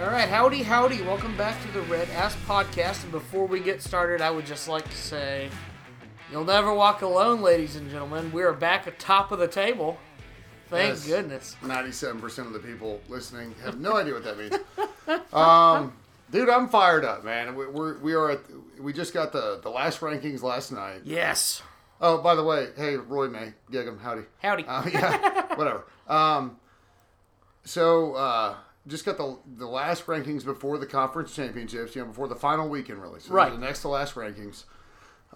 [0.00, 1.02] All right, howdy, howdy.
[1.02, 3.04] Welcome back to the Red Ass Podcast.
[3.04, 5.48] And before we get started, I would just like to say,
[6.32, 8.32] you'll never walk alone, ladies and gentlemen.
[8.32, 9.98] We are back at top of the table.
[10.68, 11.06] Thank Yes.
[11.06, 11.56] goodness.
[11.62, 14.56] Ninety-seven percent of the people listening have no idea what that means.
[15.34, 15.92] Um,
[16.30, 17.54] dude, I'm fired up, man.
[17.54, 18.40] We, we're we are at
[18.80, 21.02] we just got the the last rankings last night.
[21.04, 21.62] Yes.
[22.00, 24.22] Oh, by the way, hey Roy May, Gig 'em, howdy.
[24.42, 24.64] Howdy.
[24.66, 25.84] Uh, yeah, whatever.
[26.08, 26.56] Um,
[27.64, 28.54] so uh,
[28.86, 31.94] just got the the last rankings before the conference championships.
[31.96, 33.20] You know, before the final weekend, really.
[33.20, 33.52] So Right.
[33.52, 34.64] The next to last rankings.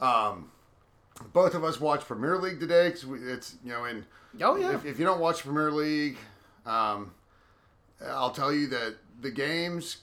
[0.00, 0.50] Um,
[1.32, 4.04] both of us watch Premier League today because it's you know in
[4.40, 4.74] Oh, yeah.
[4.74, 6.16] if, if you don't watch Premier League,
[6.66, 7.12] um,
[8.06, 9.98] I'll tell you that the games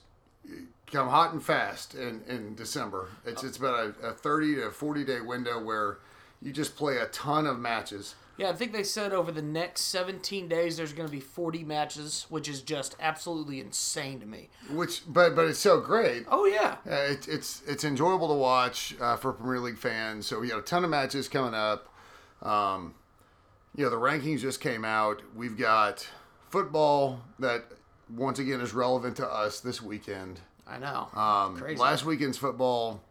[0.92, 3.08] come hot and fast in, in December.
[3.24, 5.98] It's it's about a, a thirty to forty day window where
[6.42, 8.14] you just play a ton of matches.
[8.38, 11.64] Yeah, I think they said over the next 17 days there's going to be 40
[11.64, 14.50] matches, which is just absolutely insane to me.
[14.70, 16.26] Which, but but it's so great.
[16.28, 16.76] Oh, yeah.
[16.86, 20.26] Uh, it, it's it's enjoyable to watch uh, for Premier League fans.
[20.26, 21.88] So we got a ton of matches coming up.
[22.42, 22.94] Um,
[23.74, 25.22] you know, the rankings just came out.
[25.34, 26.06] We've got
[26.50, 27.64] football that
[28.14, 30.40] once again is relevant to us this weekend.
[30.66, 31.08] I know.
[31.14, 31.80] Um, Crazy.
[31.80, 33.02] last weekend's football,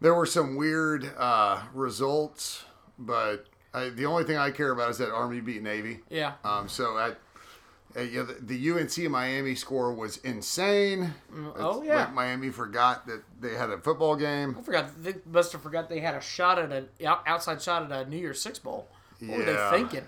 [0.00, 2.64] there were some weird uh, results,
[2.98, 6.00] but I, the only thing I care about is that Army beat Navy.
[6.08, 6.34] yeah.
[6.44, 7.12] Um, so I,
[7.96, 11.12] uh, you know, the, the UNC Miami score was insane.
[11.56, 11.96] oh, It's yeah.
[12.04, 14.56] like Miami forgot that they had a football game.
[14.58, 15.02] I forgot.
[15.02, 16.88] They must have forgot they had a shot at an
[17.26, 18.88] outside shot at a New Year's Six bowl.
[19.20, 19.70] What were Yeah.
[19.70, 20.04] they thinking?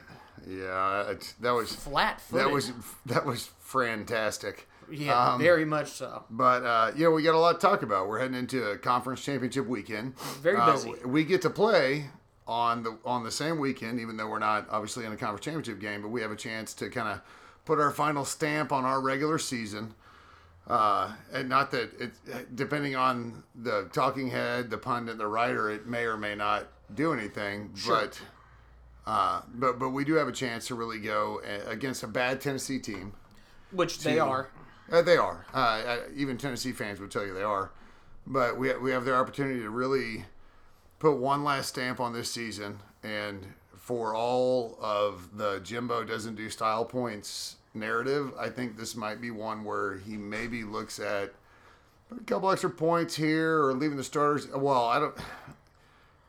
[0.46, 2.46] Yeah, that was Flat footed.
[2.46, 2.72] that was
[3.06, 4.66] that was fantastic.
[4.90, 6.24] yeah, um, very much so.
[6.30, 8.08] But uh, you know, we got a lot to talk about.
[8.08, 10.18] We're heading into a conference championship weekend.
[10.40, 10.94] Very Uh, busy.
[11.04, 12.06] we get to play
[12.50, 15.80] on the on the same weekend, even though we're not obviously in a conference championship
[15.80, 16.02] game.
[16.02, 17.22] But we have a chance to kind of
[17.64, 19.94] put our final stamp on our regular season.
[20.66, 25.86] Uh, and not that it, depending on the talking head, the pundit, the writer, it
[25.86, 27.70] may or may not do anything.
[27.86, 28.20] But
[29.06, 32.80] uh, but but we do have a chance to really go against a bad Tennessee
[32.80, 33.12] team.
[33.70, 34.50] Which they are.
[34.90, 35.46] Uh, they are.
[35.54, 37.70] Uh, uh, even Tennessee fans would tell you they are.
[38.26, 40.24] But we, we have their opportunity to really
[41.00, 42.78] put one last stamp on this season.
[43.02, 43.44] And
[43.76, 49.32] for all of the Jimbo doesn't do style points narrative, I think this might be
[49.32, 51.32] one where he maybe looks at
[52.16, 54.46] a couple extra points here or leaving the starters.
[54.48, 55.14] Well, I don't.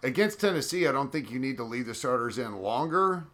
[0.03, 3.25] Against Tennessee, I don't think you need to leave the starters in longer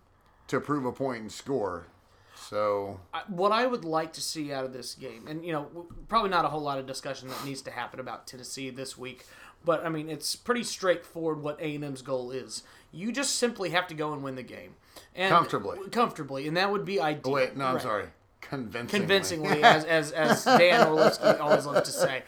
[0.47, 1.87] to prove a point and score.
[2.35, 6.29] So What I would like to see out of this game, and you know, probably
[6.29, 9.25] not a whole lot of discussion that needs to happen about Tennessee this week,
[9.65, 12.63] but I mean, it's pretty straightforward what A and M's goal is.
[12.91, 14.75] You just simply have to go and win the game,
[15.15, 15.77] and Comfortably.
[15.89, 17.21] comfortably, and that would be ideal.
[17.25, 17.81] Oh, wait, no, I'm Right.
[17.83, 18.05] sorry.
[18.41, 18.99] Convincingly.
[18.99, 22.23] convincingly, as, as, as Dan Orlovsky always loves to say.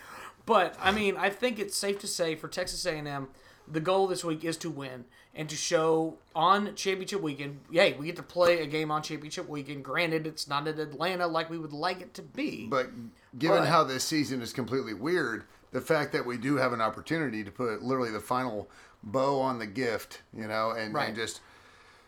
[0.46, 3.30] But I mean, I think it's safe to say for Texas A&M,
[3.68, 7.60] the goal this week is to win and to show on championship weekend.
[7.70, 9.86] Yay, we get to play a game on championship weekend.
[9.86, 12.66] Granted, it's not in Atlanta like we would like it to be.
[12.68, 12.90] But
[13.38, 16.82] given But- how this season is completely weird, the fact that we do have an
[16.82, 18.70] opportunity to put literally the final
[19.04, 21.08] bow on the gift, you know, and, Right.
[21.10, 21.42] and just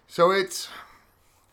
[0.08, 0.68] so it's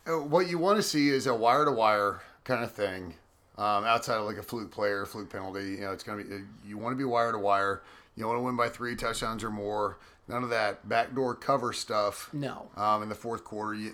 [0.07, 3.15] uh, what you want to see is a wire to wire kind of thing.
[3.57, 6.79] Um, outside of like a fluke player, fluke penalty, you know, it's gonna be you
[6.79, 7.83] want to be wire to wire.
[8.17, 9.99] You want to win by three touchdowns or more.
[10.29, 12.31] None of that backdoor cover stuff.
[12.33, 12.69] no.
[12.77, 13.75] um, in the fourth quarter.
[13.75, 13.93] You,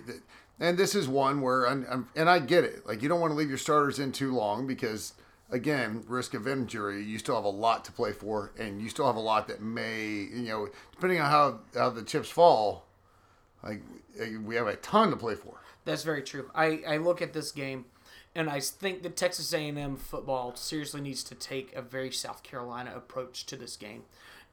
[0.59, 2.85] and this is one where, I'm, I'm, and I get it.
[2.87, 5.13] Like you don't want to leave your starters in too long because,
[5.55, 7.03] again, risk of injury.
[7.03, 9.61] You still have a lot to play for, and you still have a lot that
[9.61, 12.85] may, you know, depending on how how the chips fall.
[13.63, 13.81] Like
[14.19, 15.61] eh, we have a ton to play for.
[15.85, 16.49] That's very true.
[16.53, 17.85] I, I look at this game,
[18.35, 22.91] and I think that Texas A&M football seriously needs to take a very South Carolina
[22.95, 24.03] approach to this game,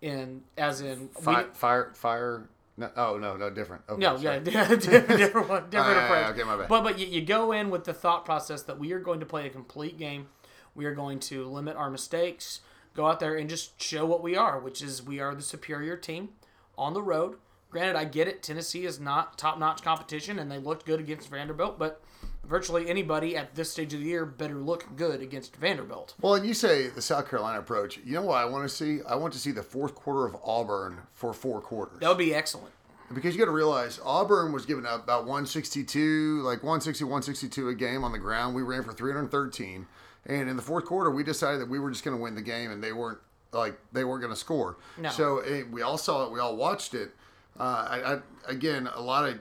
[0.02, 2.48] and as in we- Fire, fire, fire.
[2.76, 3.82] No, oh no, no, different.
[3.88, 4.36] Okay, No, sorry.
[4.44, 6.34] yeah, different, different one, different Ah, approach.
[6.34, 6.68] okay, my bad.
[6.68, 9.26] But but you, you go in with the thought process that we are going to
[9.26, 10.28] play a complete game.
[10.74, 12.60] We are going to limit our mistakes.
[12.94, 15.96] Go out there and just show what we are, which is we are the superior
[15.96, 16.30] team
[16.76, 17.36] on the road.
[17.70, 18.42] Granted, I get it.
[18.42, 22.02] Tennessee is not top notch competition, and they looked good against Vanderbilt, but
[22.44, 26.14] virtually anybody at this stage of the year better look good against Vanderbilt.
[26.20, 27.98] Well, and you say the South Carolina approach.
[28.04, 29.00] You know what I want to see?
[29.08, 32.00] I want to see the fourth quarter of Auburn for four quarters.
[32.00, 32.74] That would be excellent.
[33.14, 37.74] Because you got to realize Auburn was giving up about 162, like 160, 162 a
[37.74, 38.54] game on the ground.
[38.54, 39.86] We ran for 313,
[40.26, 42.42] and in the fourth quarter, we decided that we were just going to win the
[42.42, 43.18] game, and they weren't
[43.52, 44.76] like they weren't going to score.
[44.98, 45.10] No.
[45.10, 46.32] So eh, we all saw it.
[46.32, 47.10] We all watched it.
[47.58, 48.18] Uh, I, I,
[48.50, 49.38] again, a lot of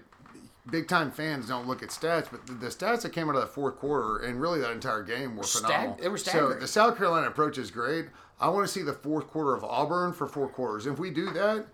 [0.69, 3.41] big time fans don't look at stats, but the, the stats that came out of
[3.41, 5.97] the fourth quarter and really that entire game were Stag- phenomenal.
[6.01, 6.53] they were staggering.
[6.53, 8.07] so the South Carolina approach is great.
[8.39, 10.87] I want to see the fourth quarter of Auburn for four quarters.
[10.87, 11.67] If we do that,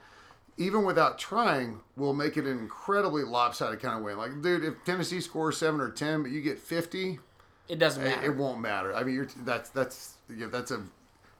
[0.57, 4.17] even without trying, we'll make it an incredibly lopsided kind of win.
[4.17, 7.19] Like, dude, if Tennessee scores seven or ten, but you get fifty,
[7.69, 8.25] It doesn't matter.
[8.25, 8.95] it won't matter.
[8.95, 10.81] I mean, you're that's that's yeah, that's a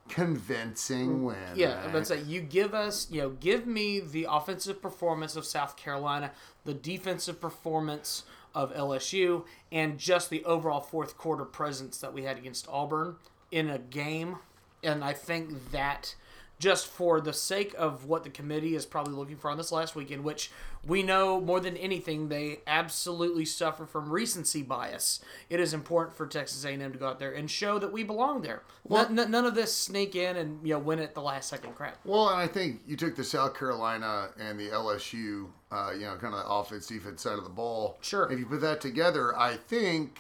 [0.10, 1.24] convincing mm-hmm.
[1.24, 1.38] win.
[1.56, 1.92] Yeah, right?
[1.92, 6.32] but say you give us, you know, give me the offensive performance of South Carolina,
[6.66, 12.38] the defensive performance of LSU, and just the overall fourth quarter presence that we had
[12.38, 13.16] against Auburn
[13.52, 14.38] in a game.
[14.84, 16.16] And I think that
[16.60, 19.96] just for the sake of what the committee is probably looking for on this last
[19.96, 20.52] weekend, which
[20.88, 25.20] we know more than anything they absolutely suffer from recency bias.
[25.50, 28.42] It is important for Texas A&M to go out there and show that we belong
[28.42, 28.64] there.
[28.90, 31.98] None- none of this sneak in and you know win it the last second crap.
[32.06, 36.16] Well, and I think you took the South Carolina and the LSU, uh, you know,
[36.16, 37.98] kind of the offense defense side of the ball.
[38.02, 38.32] Sure.
[38.32, 40.18] If you put that together, I think,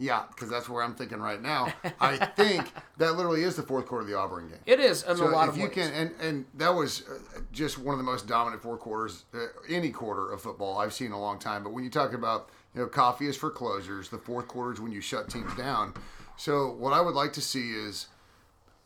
[0.00, 1.72] yeah, because that's where I'm thinking right now.
[2.00, 4.58] I think that literally is the fourth quarter of the Auburn game.
[4.66, 5.74] It is in So a lot if of you ways.
[5.74, 9.38] can, and and that was uh, just one of the most dominant four quarters, uh,
[9.68, 11.62] any quarter of football I've seen in a long time.
[11.62, 14.08] But when you talk about, you know, coffee is for closers.
[14.08, 15.92] The fourth quarter is when you shut teams down.
[16.36, 18.06] So what I would like to see is,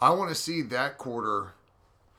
[0.00, 1.52] I want to see that quarter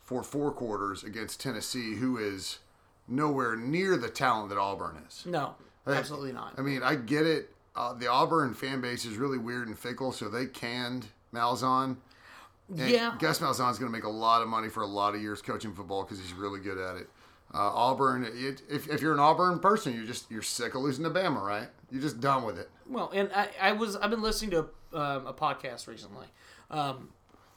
[0.01, 2.59] for four quarters against Tennessee, who is
[3.07, 5.25] nowhere near the talent that Auburn is.
[5.25, 5.55] no,
[5.85, 6.53] absolutely not.
[6.57, 7.51] I mean, I get it.
[7.75, 11.97] Uh, the Auburn fan base is really weird and fickle, so they canned Malzahn.
[12.69, 15.21] And yeah, Gus Malzahn's going to make a lot of money for a lot of
[15.21, 17.09] years coaching football because he's really good at it.
[17.53, 21.03] Uh, Auburn, it, if, if you're an Auburn person, you're just you're sick of losing
[21.03, 21.67] to Bama, right?
[21.91, 22.69] You're just done with it.
[22.87, 24.59] well, and I, I was I've been listening to
[24.93, 26.25] um, a podcast recently.
[26.71, 27.09] Um,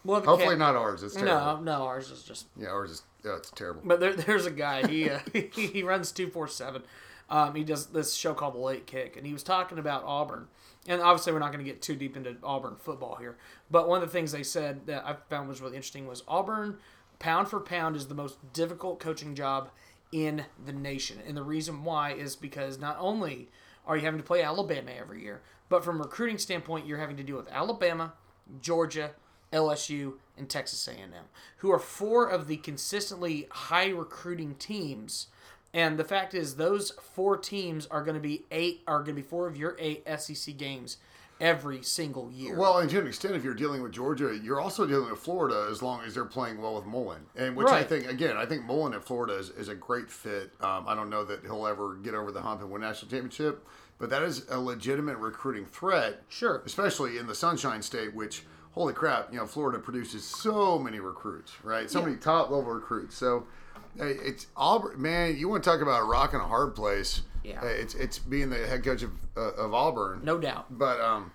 [0.05, 1.03] well, Hopefully cat- not ours.
[1.03, 1.63] It's terrible.
[1.63, 3.83] No, no, ours is just Yeah, ours is yeah, it's terrible.
[3.85, 4.87] But there, there's a guy.
[4.87, 5.21] He uh,
[5.53, 6.83] he runs two four seven.
[7.31, 10.49] Um, he does this show called The Late Kick, and he was talking about Auburn.
[10.87, 13.37] And obviously, we're not going to get too deep into Auburn football here.
[13.71, 16.79] But one of the things they said that I found was really interesting was Auburn,
[17.19, 19.71] pound for pound, is the most difficult coaching job
[20.13, 21.19] in the nation.
[21.27, 23.49] And the reason why is because not only
[23.87, 27.23] are you having to play Alabama every year, but from recruiting standpoint, you're having to
[27.23, 28.15] deal with Alabama,
[28.61, 29.11] Georgia,
[29.53, 31.13] LSU, and Texas A&M,
[31.59, 35.29] who are four of the consistently high recruiting teams.
[35.75, 39.23] And the fact is, those four teams are going to be eight are going to
[39.23, 40.97] be four of your eight SEC games
[41.41, 42.57] every single year.
[42.57, 45.69] Well, and to an extent, if you're dealing with Georgia, you're also dealing with Florida
[45.71, 47.21] as long as they're playing well with Mullen.
[47.37, 50.51] And which I think, again, I think Mullen at Florida is, is a great fit.
[50.61, 53.65] Um, I don't know that he'll ever get over the hump and win national championship,
[53.99, 56.23] but that is a legitimate recruiting threat.
[56.29, 56.63] Sure.
[56.67, 58.43] Especially in the Sunshine State, which,
[58.73, 61.89] holy crap, you know, Florida produces so many recruits, right?
[61.89, 62.07] So Yeah.
[62.07, 63.17] many top level recruits.
[63.17, 63.47] So
[63.97, 65.37] it's Auburn, man.
[65.37, 67.23] You want to talk about a rock and a hard place?
[67.45, 67.63] Yeah.
[67.65, 70.21] It's it's being the head coach of uh, of Auburn.
[70.25, 70.67] no doubt.
[70.71, 71.33] But um,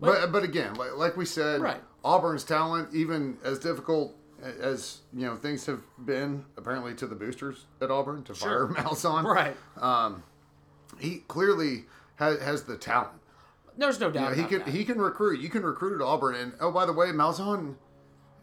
[0.00, 1.80] but but again, like, like we said, Right.
[2.04, 4.14] Auburn's talent, even as difficult
[4.60, 8.68] as you know things have been apparently to the boosters at Auburn to Sure.
[8.74, 9.56] fire Malzahn, Right.
[9.80, 10.22] Um,
[11.00, 11.84] he clearly
[12.16, 13.12] has, has the talent.
[13.76, 14.34] There's no doubt.
[14.34, 14.68] he about can that.
[14.68, 15.40] he can recruit.
[15.40, 17.76] You can recruit at Auburn, and oh by the way, Malzahn,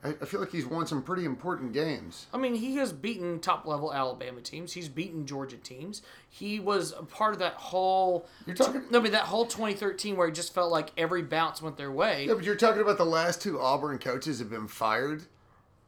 [0.04, 2.26] I, I feel like he's won some pretty important games.
[2.34, 4.74] I mean, he has beaten top level Alabama teams.
[4.74, 6.02] He's beaten Georgia teams.
[6.30, 8.28] He was a part of that whole.
[8.48, 11.62] You're talking- No, I mean, that whole 2013 where it just felt like every bounce
[11.62, 12.26] went their way.
[12.28, 15.24] Yeah, but you're talking about the last two Auburn coaches have been fired,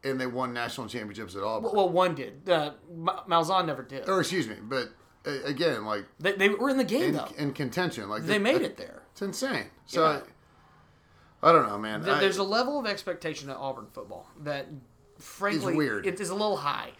[0.04, 1.72] and they won national championships at Auburn.
[1.74, 2.48] Well, one did.
[2.48, 2.72] Uh,
[3.28, 4.08] Malzahn never did.
[4.08, 4.90] or excuse me, but
[5.26, 7.28] uh, again, like They, they were in the game in, though.
[7.36, 9.02] in contention, like They made it there.
[9.12, 9.66] It's insane.
[9.86, 10.20] So Yeah.
[11.44, 12.08] I, don't know, man.
[12.08, 14.66] I- There's a level of expectation at Auburn football that,
[15.18, 16.06] frankly, weird.
[16.06, 16.90] It is a little high.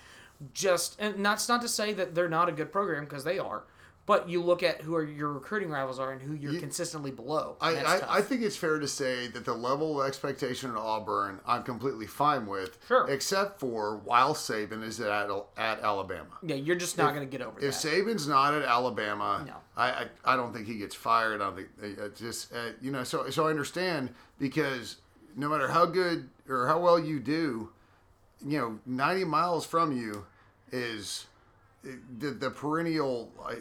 [0.52, 3.64] Just and that's not to say that they're not a good program because they are.
[4.06, 7.56] But you look at who are your recruiting rivals are and who you're consistently below.
[7.58, 8.18] I, I.
[8.18, 12.06] I think it's fair to say that the level of expectation at Auburn, I'm completely
[12.06, 13.08] fine with, Sure.
[13.08, 16.26] except for while Saban is at at Alabama.
[16.42, 17.88] yeah, you're just not going to get over If that.
[17.88, 19.54] Saban's not at Alabama, No.
[19.74, 21.40] I, I I don't think he gets fired.
[21.40, 23.04] I don't think uh, just uh, you know.
[23.04, 24.96] So so I understand because
[25.34, 27.70] no matter how good or how well you do,
[28.46, 30.26] you know, 90 miles from you
[30.70, 31.26] is
[31.82, 33.54] the, the perennial uh,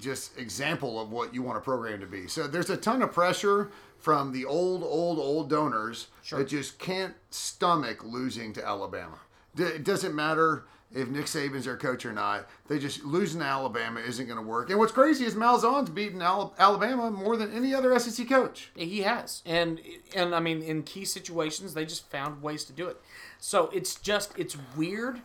[0.00, 2.26] just example of what you want a program to be.
[2.26, 7.14] So there's a ton of pressure from the old, old, old donors that just can't
[7.30, 9.18] stomach losing to Alabama.
[9.56, 12.48] It doesn't matter if Nick Saban's their coach or not.
[12.68, 14.70] They just losing to Alabama isn't going to work.
[14.70, 18.70] And what's crazy is Malzahn's beaten Alabama more than any other SEC coach.
[18.74, 19.80] He has, and
[20.14, 23.00] and I mean, in key situations, they just found ways to do it.
[23.38, 25.20] So it's just it's weird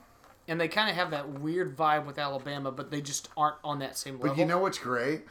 [0.47, 3.79] and they kind of have that weird vibe with Alabama, but they just aren't on
[3.79, 4.29] that same level.
[4.29, 5.23] But you know what's great?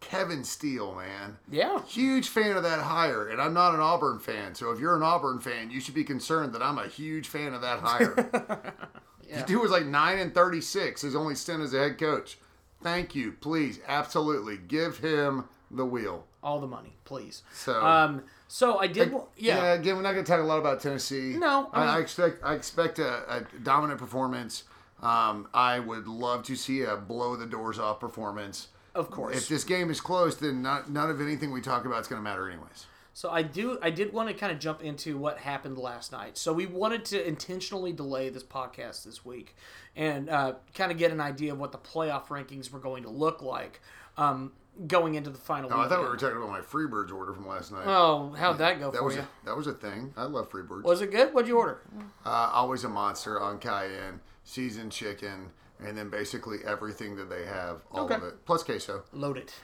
[0.00, 1.38] Kevin Steele, man.
[1.50, 4.54] yeah, Huge fan of that hire, and I'm not an Auburn fan.
[4.54, 7.54] So if you're an Auburn fan, you should be concerned that I'm a huge fan
[7.54, 8.74] of that hire.
[9.26, 9.40] Yeah.
[9.40, 11.00] The dude was like nine and thirty-six.
[11.00, 12.36] His only stint as a head coach.
[12.82, 16.24] Thank you, please, absolutely give him the wheel.
[16.42, 17.42] all the money, please.
[17.52, 19.10] So- um, so I did.
[19.12, 21.34] wa- yeah, Again, we're not going to talk a lot about Tennessee.
[21.36, 24.64] No, I I, I expect I expect a, a dominant performance.
[25.02, 28.68] Um, I would love to see a blow the doors off performance.
[28.94, 29.36] of course.
[29.36, 32.20] If this game is close, then not, none of anything we talk about is going
[32.20, 32.86] to matter anyways.
[33.12, 36.36] So I do I did want to kind of jump into what happened last night.
[36.38, 39.56] So we wanted to intentionally delay this podcast this week
[39.96, 43.10] and uh, kind of get an idea of what the playoff rankings were going to
[43.10, 43.80] look like
[44.16, 44.52] um,
[44.86, 45.70] going into the final.
[45.72, 47.84] Oh, I thought we were talking about my Freebirds order from last night.
[47.86, 49.22] Oh, how'd that go that for was you?
[49.22, 50.12] a, that was a thing.
[50.16, 50.82] I love Freebirds.
[50.82, 51.32] Was it good?
[51.32, 51.80] What'd you order?
[52.26, 55.50] Uh, always a monster on cayenne, seasoned chicken,
[55.84, 58.14] and then basically everything that they have, all Okay.
[58.16, 59.02] of it, plus queso.
[59.12, 59.54] Load it.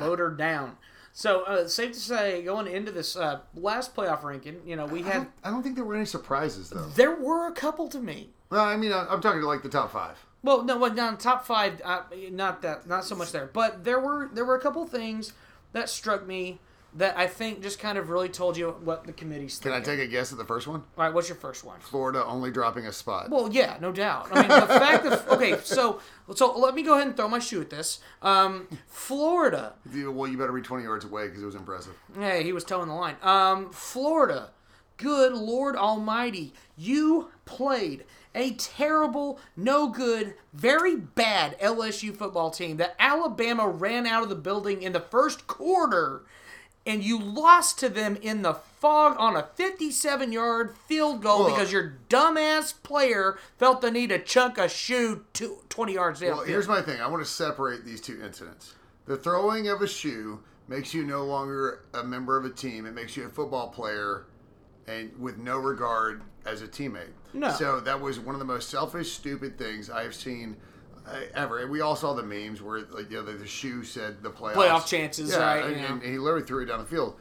[0.00, 0.76] Load her down.
[1.12, 5.00] So uh, safe to say, going into this uh, last playoff ranking, you know, we
[5.04, 6.86] I had don't, I don't think there were any surprises though.
[6.96, 8.30] there were a couple to me.
[8.50, 10.16] Well, I mean, I'm talking to like the top five.
[10.44, 13.98] Well, no, well, not top five, uh, not that, not so much there, but there
[13.98, 15.32] were there were a couple things
[15.72, 16.60] that struck me
[16.96, 19.92] that I think just kind of really told you what the committee's Can thinking.
[19.92, 20.84] I take a guess at the first one?
[20.96, 21.80] All right, what's your first one?
[21.80, 23.30] Florida only dropping a spot.
[23.30, 24.28] Well, yeah, no doubt.
[24.30, 26.00] I mean, the fact that okay, so
[26.34, 28.00] so let me go ahead and throw my shoe at this.
[28.22, 31.94] Um, Florida, well, you better be 20 yards away because it was impressive.
[32.18, 33.16] Hey, he was towing the line.
[33.22, 34.50] Um, Florida.
[34.96, 36.52] Good Lord Almighty.
[36.76, 44.22] You played a terrible, no good, very bad LSU football team that Alabama ran out
[44.22, 46.22] of the building in the first quarter,
[46.86, 51.50] and you lost to them in the fog on a 57 yard field goal Well-
[51.50, 56.36] because your dumbass player felt the need to chunk a shoe to 20 yards down.
[56.36, 57.00] Well, here's my thing.
[57.00, 58.74] I want to separate these two incidents.
[59.06, 62.86] The throwing of a shoe makes you no longer a member of a team.
[62.86, 64.24] It makes you a football player,
[64.86, 67.10] and with no regard as a teammate.
[67.32, 67.50] No.
[67.50, 70.56] So that was one of the most selfish, stupid things I've seen
[71.06, 71.60] uh, ever.
[71.60, 74.30] And we all saw the memes where, like, you know, the, the shoe said the
[74.30, 74.54] playoffs.
[74.54, 77.16] Playoff chances, yeah, right, And, and he literally threw it down the field.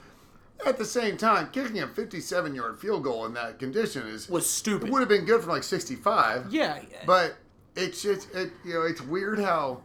[0.66, 4.50] At the same time, kicking a 57 yard field goal in that condition is was
[4.50, 4.88] stupid.
[4.88, 6.54] it would have been good from like 65.
[6.90, 7.02] yeah.
[7.06, 7.36] But
[7.76, 9.82] it's just it you know it's weird how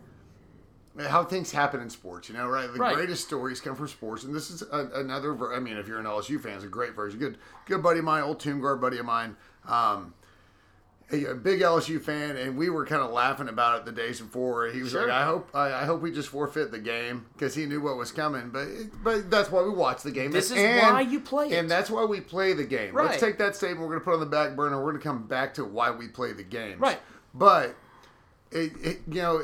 [1.00, 2.28] how things happen in sports.
[2.28, 2.72] You know, right?
[2.72, 2.94] The Right.
[2.96, 5.32] greatest stories come from sports, and this is a, another.
[5.34, 7.18] ver- I mean, if you're an LSU fan, it's a great version.
[7.18, 9.36] Good, good buddy of mine, old tomb guard buddy of mine.
[9.66, 10.14] Um,
[11.10, 14.20] a, a big LSU fan, and we were kind of laughing about it the days
[14.20, 14.66] before.
[14.66, 15.02] He was Sure.
[15.08, 17.96] like, "I hope, I, I hope we just forfeit the game because he knew what
[17.96, 20.32] was coming." But, it, but that's why we watch the game.
[20.32, 21.52] This is And- why you play it.
[21.54, 22.94] and that's why we play the game.
[22.94, 23.06] Right.
[23.10, 23.80] Let's take that statement.
[23.80, 24.76] We're going to put it on the back burner.
[24.84, 26.78] We're going to come back to why we play the game.
[26.78, 27.00] Right.
[27.34, 27.74] But
[28.50, 29.42] it, it, you know,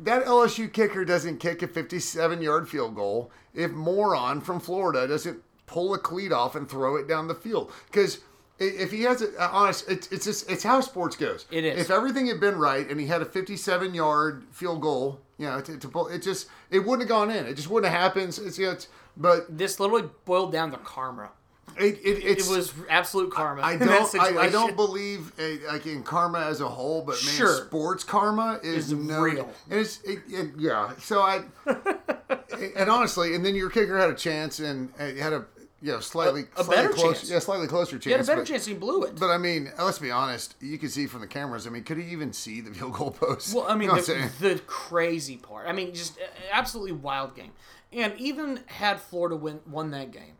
[0.00, 5.42] that LSU kicker doesn't kick a 57 yard field goal if moron from Florida doesn't
[5.66, 7.72] pull a cleat off and throw it down the field.
[7.86, 8.20] Because
[8.58, 11.46] if he has a uh, honest, it's, it's just it's how sports goes.
[11.50, 11.80] It is.
[11.80, 15.60] If everything had been right and he had a 57 yard field goal, you know,
[15.60, 17.46] to, to pull, it just it wouldn't have gone in.
[17.46, 18.28] It just wouldn't have happened.
[18.28, 21.30] It's, know, it's, but this literally boiled down to karma.
[21.78, 23.62] It, it, It was absolute karma.
[23.62, 24.20] I that don't.
[24.20, 25.32] I, I don't believe
[25.68, 27.64] like in karma as a whole, but man, Sure.
[27.66, 29.50] sports karma is Is no, real.
[29.70, 30.20] And it's it,
[30.58, 30.92] yeah.
[30.98, 31.42] So I
[32.76, 35.44] and honestly, and then your kicker had a chance and had a
[35.82, 37.30] you know slightly A- a slightly better close, chance.
[37.30, 38.04] yeah, slightly closer chance.
[38.04, 38.64] He had a better but, chance.
[38.64, 39.16] He blew it.
[39.20, 40.54] But I mean, let's be honest.
[40.60, 41.66] You can see from the cameras.
[41.66, 43.54] I mean, could he even see the field goal post?
[43.54, 45.68] Well, I mean, you know the, the crazy part.
[45.68, 46.18] I mean, just
[46.50, 47.52] absolutely wild game.
[47.92, 50.34] And even had Florida win won that game,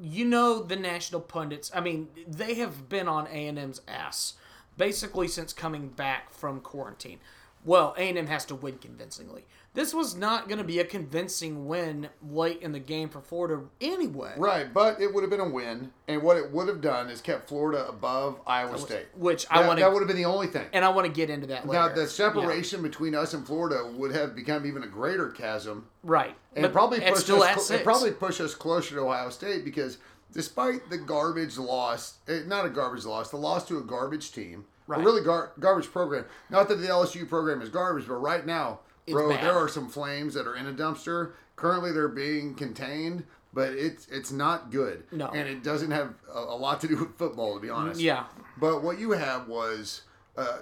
[0.00, 1.70] you know the national pundits.
[1.74, 4.34] I mean, they have been on A and M's ass
[4.76, 7.18] basically since coming back from quarantine.
[7.64, 9.44] Well, A and M has to win convincingly.
[9.74, 13.62] This was not going to be a convincing win late in the game for Florida
[13.80, 14.34] anyway.
[14.36, 17.22] Right, but it would have been a win, and what it would have done is
[17.22, 19.06] kept Florida above Iowa State.
[19.16, 20.66] Which I want that would have been the only thing.
[20.74, 21.88] and I want to get into that later.
[21.88, 26.36] Now the separation between us and Florida would have become even a greater chasm, right?
[26.54, 27.48] and But probably it's push still us.
[27.56, 27.80] at six.
[27.80, 29.96] It probably push us closer to Ohio State because
[30.34, 34.66] despite the garbage loss, eh, not a garbage loss, the loss to a garbage team,
[34.86, 35.00] Right.
[35.00, 36.26] a really gar- garbage program.
[36.50, 39.44] Not that the LSU program is garbage, but right now, bro, bad.
[39.44, 41.32] there are some flames that are in a dumpster.
[41.56, 43.24] Currently, they're being contained.
[43.54, 45.26] But it's it's not good, No.
[45.28, 48.00] and it doesn't have a, a lot to do with football, to be honest.
[48.00, 48.24] Yeah.
[48.58, 50.02] But what you had was
[50.38, 50.60] uh,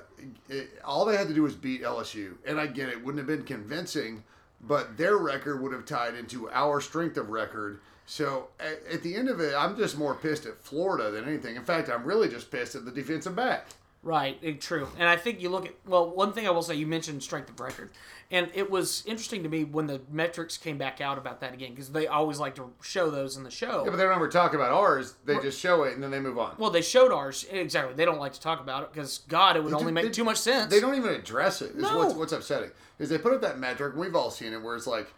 [0.48, 3.28] it, all they had to do was beat LSU, and I get it wouldn't have
[3.28, 4.24] been convincing,
[4.60, 7.78] but their record would have tied into our strength of record.
[8.06, 11.54] So at, at the end of it, I'm just more pissed at Florida than anything.
[11.54, 13.68] In fact, I'm really just pissed at the defensive back.
[14.02, 14.88] Right, eh, true.
[14.98, 17.50] And I think you look at well, one thing I will say, you mentioned strength
[17.50, 17.90] of record,
[18.30, 21.70] and it was interesting to me when the metrics came back out about that again
[21.72, 23.84] because they always like to show those in the show.
[23.84, 25.16] Yeah, but they don't ever talk about ours.
[25.26, 26.54] They just show it and then they move on.
[26.56, 27.92] well, they showed ours exactly.
[27.94, 30.10] They don't like to talk about it because God, it would only do- make they-
[30.10, 30.72] too much sense.
[30.72, 31.72] They don't even address it.
[31.72, 31.98] Is No.
[31.98, 33.94] what's, what's upsetting is they put up that metric.
[33.96, 35.12] We've all seen it where it's like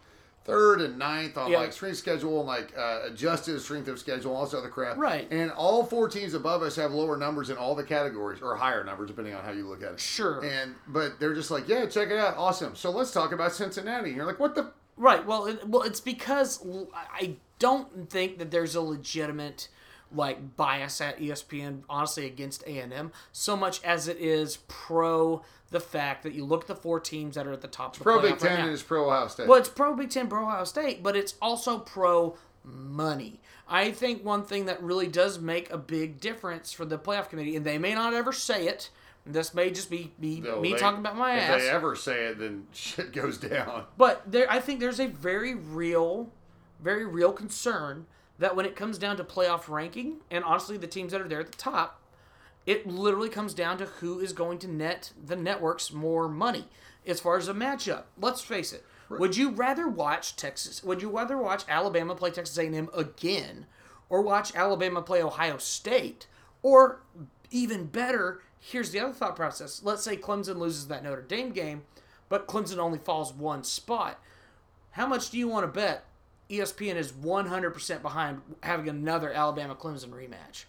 [0.44, 1.58] third and ninth on Yeah.
[1.58, 4.96] like strength schedule and like uh, adjusted strength of schedule, all this other crap.
[4.96, 5.26] Right.
[5.30, 8.82] And all four teams above us have lower numbers in all the categories or higher
[8.84, 10.00] numbers depending on how you look at it.
[10.00, 10.44] Sure.
[10.44, 12.74] And but they're just like, yeah, check it out, awesome.
[12.76, 14.08] So let's talk about Cincinnati.
[14.08, 14.72] And you're like, what the?
[14.96, 15.24] Right.
[15.24, 19.68] Well, it, well, it's because I don't think that there's a legitimate
[20.14, 25.42] like bias at ESPN, honestly, against A and M so much as it is pro
[25.70, 27.92] the fact that you look at the four teams that are at the top.
[27.94, 28.64] Of the Pro Big Ten now.
[28.64, 29.48] and it's pro Ohio State.
[29.48, 33.40] Well, it's pro Big Ten, pro Ohio State, but it's also pro money.
[33.68, 37.56] I think one thing that really does make a big difference for the playoff committee,
[37.56, 38.90] and they may not ever say it.
[39.24, 41.56] This may just be me, No, me they- talking about my if ass.
[41.56, 43.84] If they ever say it, then shit goes down.
[43.96, 46.28] But there, I think there's a very real,
[46.82, 48.06] very real concern
[48.42, 51.38] that when it comes down to playoff ranking, and honestly, the teams that are there
[51.38, 52.00] at the top,
[52.66, 56.64] it literally comes down to who is going to net the networks more money
[57.06, 58.02] as far as a matchup.
[58.20, 58.84] Let's face it.
[59.08, 60.82] Would you rather watch Texas?
[60.82, 63.66] Would you rather watch Alabama play Texas A&M again,
[64.08, 66.26] or watch Alabama play Ohio State,
[66.62, 67.00] or
[67.52, 68.42] even better?
[68.58, 69.82] Here's the other thought process.
[69.84, 71.82] Let's say Clemson loses that Notre Dame game,
[72.28, 74.18] but Clemson only falls one spot.
[74.92, 76.06] How much do you want to bet
[76.56, 80.64] ESPN is 100% behind having another Alabama Clemson rematch?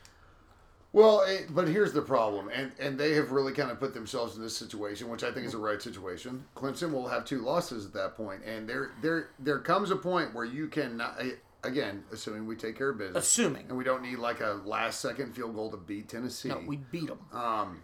[0.94, 4.36] Well, it, but here's the problem, and and they have really kind of put themselves
[4.36, 6.46] in this situation, which I think is the right situation.
[6.56, 10.36] Clemson will have two losses at that point, and there there there comes a point
[10.36, 11.32] where you can eh,
[11.64, 13.66] again, assuming we take care of business, Assuming.
[13.70, 16.50] and we don't need like a last second field goal to beat Tennessee.
[16.50, 17.20] No, we beat them.
[17.32, 17.82] Um,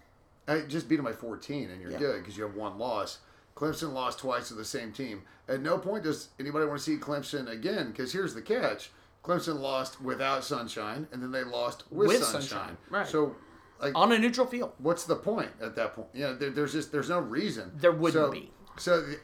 [0.47, 1.97] I just beat them by 14, and you're Yeah.
[1.97, 3.17] good because you have one loss.
[3.59, 5.23] Clemson lost twice to the same team.
[5.49, 8.91] At no point does anybody want to see Clemson again because here's the catch:
[9.23, 12.41] Clemson lost without Sunshine, and then they lost with, With Sunshine.
[12.41, 13.07] Sunshine, right.
[13.07, 13.35] So,
[13.81, 14.71] like, On a neutral field.
[14.77, 16.07] what's the point at that point?
[16.13, 17.71] Yeah, there, there's just there's no reason.
[17.75, 18.51] There wouldn't so, be.
[18.77, 19.19] So, the,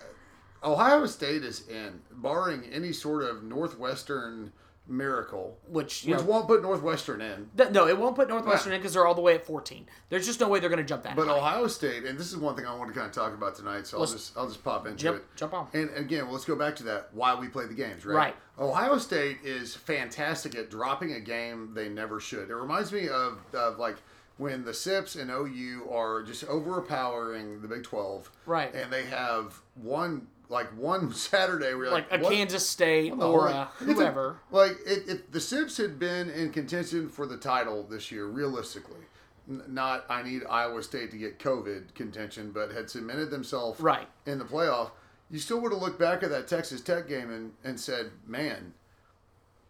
[0.64, 4.52] Ohio State is in, barring any sort of Northwestern
[4.88, 7.50] miracle, Which, which know, won't put Northwestern in.
[7.58, 9.86] th- no, it won't put Northwestern in because they're all the way at 14.
[10.10, 11.36] There's just no way they're going to jump that But high.
[11.38, 13.88] Ohio State, and this is one thing I want to kind of talk about tonight,
[13.88, 15.26] so I'll just I'll just pop into jump, it.
[15.36, 15.68] jump on.
[15.74, 18.16] And again, well, let's go back to that why we play the games, right?
[18.16, 18.36] Right.
[18.60, 22.50] Ohio State is fantastic at dropping a game they never should.
[22.50, 23.98] It reminds me of, of like
[24.38, 28.74] when the Sips and OU are just overpowering the Big Twelve, Right.
[28.74, 32.34] And they have one like one Saturday where you're like like, a what?
[32.34, 34.38] Kansas State or like, a- whoever.
[34.52, 39.02] like if, if the Sips had been in contention for the title this year, realistically,
[39.50, 44.08] n- not I need Iowa State to get COVID contention, but had cemented themselves Right.
[44.26, 44.92] in the playoff,
[45.32, 48.74] you still would have looked back at that Texas Tech game and, and said, man,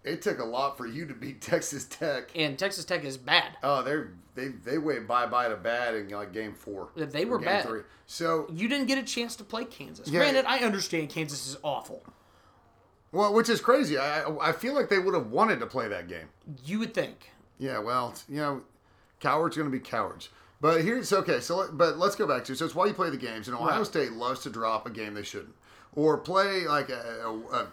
[0.05, 2.29] it took a lot for you to beat Texas Tech.
[2.35, 3.57] and Texas Tech is bad.
[3.63, 6.89] Oh, they're they they went bye bye to bad in like game four.
[6.95, 7.65] They were Game bad.
[7.65, 7.81] Three.
[8.05, 10.07] So You didn't get a chance to play Kansas.
[10.07, 10.19] Yeah.
[10.19, 12.03] Granted, I understand Kansas is awful.
[13.11, 13.97] well, which is crazy.
[13.97, 16.27] I I I feel like they would have wanted to play that game.
[16.65, 17.31] You would think.
[17.57, 18.61] Yeah, well, you know,
[19.21, 20.29] cowards going to be cowards.
[20.61, 21.39] But here's okay.
[21.39, 23.47] So, but let's go back to so it's why you play the games.
[23.47, 23.85] And Ohio Right.
[23.87, 25.55] State loves to drop a game they shouldn't,
[25.95, 27.67] or play like a, a, a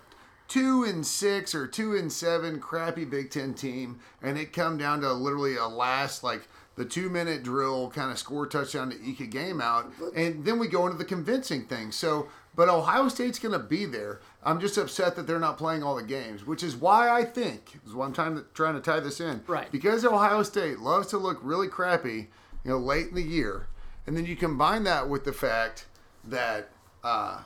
[0.53, 5.01] two and six or two and seven crappy Big Ten team, and it come down
[5.01, 6.43] to literally a last like
[6.77, 10.59] the two minute drill, kind of score touchdown to eke a game out, and then
[10.59, 11.91] we go into the convincing thing.
[11.91, 12.29] So.
[12.55, 14.21] But Ohio State's going to be there.
[14.45, 17.81] I'm just upset that they're not playing all the games, which is why I think
[17.87, 19.43] is why I'm trying to trying to tie this in.
[19.47, 19.73] Right.
[19.73, 22.29] Because Ohio State loves to look really crappy,
[22.63, 23.69] you know, late in the year,
[24.07, 25.87] and then you combine that with the fact
[26.25, 26.69] that
[27.03, 27.41] uh,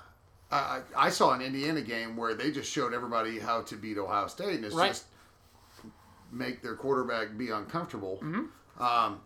[0.50, 4.28] I, I saw an Indiana game where they just showed everybody how to beat Ohio
[4.28, 4.88] State, and it's Right.
[4.88, 5.04] just
[6.30, 8.18] make their quarterback be uncomfortable.
[8.22, 8.82] Mm-hmm.
[8.82, 9.20] Um,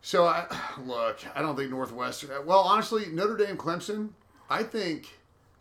[0.00, 0.46] so I
[0.84, 2.44] look, I don't think Northwestern.
[2.46, 4.10] Well, honestly, Notre Dame, Clemson,
[4.50, 5.18] I think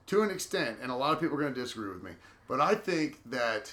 [0.07, 2.11] to an extent, and a lot of people are going to disagree with me,
[2.47, 3.71] but I think that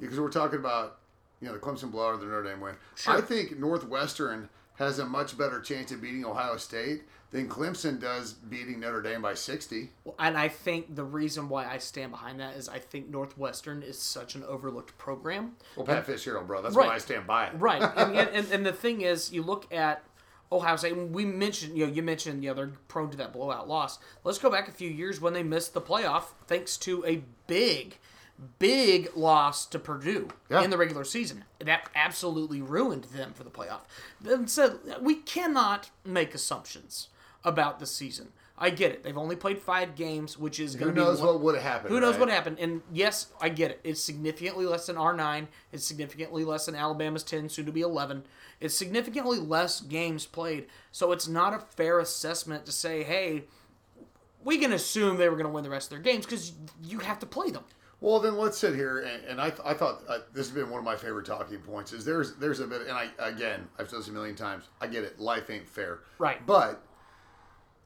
[0.00, 0.98] because we're talking about
[1.40, 3.14] you know the Clemson blowout or the Notre Dame win, Sure.
[3.16, 8.32] I think Northwestern has a much better chance of beating Ohio State than Clemson does
[8.34, 9.90] beating Notre Dame by sixty.
[10.18, 13.98] And I think the reason why I stand behind that is I think Northwestern is
[13.98, 15.56] such an overlooked program.
[15.76, 16.88] Well, Pat Fitzgerald, bro, that's Right.
[16.88, 17.54] why I stand by it.
[17.56, 17.82] Right.
[17.82, 20.04] and, and, and, and the thing is, you look at
[20.52, 23.32] Ohio State, and we mentioned, you know, you mentioned, you know, they're prone to that
[23.32, 23.98] blowout loss.
[24.22, 27.96] Let's go back a few years when they missed the playoff thanks to a big,
[28.58, 30.62] big loss to Purdue Yeah.
[30.62, 31.44] in the regular season.
[31.58, 33.82] That absolutely ruined them for the playoff.
[34.20, 37.08] Then said we cannot make assumptions
[37.44, 38.32] about the season.
[38.58, 39.04] I get it.
[39.04, 41.62] They've only played five games, which is Who going to be knows what would have
[41.64, 41.90] happened?
[41.90, 42.20] who knows right?
[42.20, 42.58] what happened?
[42.58, 43.80] And yes, I get it.
[43.84, 45.48] It's significantly less than R nine.
[45.72, 48.24] It's significantly less than Alabama's ten, soon to be eleven.
[48.58, 50.68] It's significantly less games played.
[50.90, 53.44] So it's not a fair assessment to say, hey,
[54.42, 57.00] we can assume they were going to win the rest of their games because you
[57.00, 57.64] have to play them.
[58.00, 60.68] Well, then let's sit here, and, and I, th- I thought uh, this has been
[60.68, 61.92] one of my favorite talking points.
[61.94, 64.64] Is there's there's a bit, and I again I've said this a million times.
[64.80, 66.44] I get it, life ain't fair, Right.
[66.46, 66.82] But,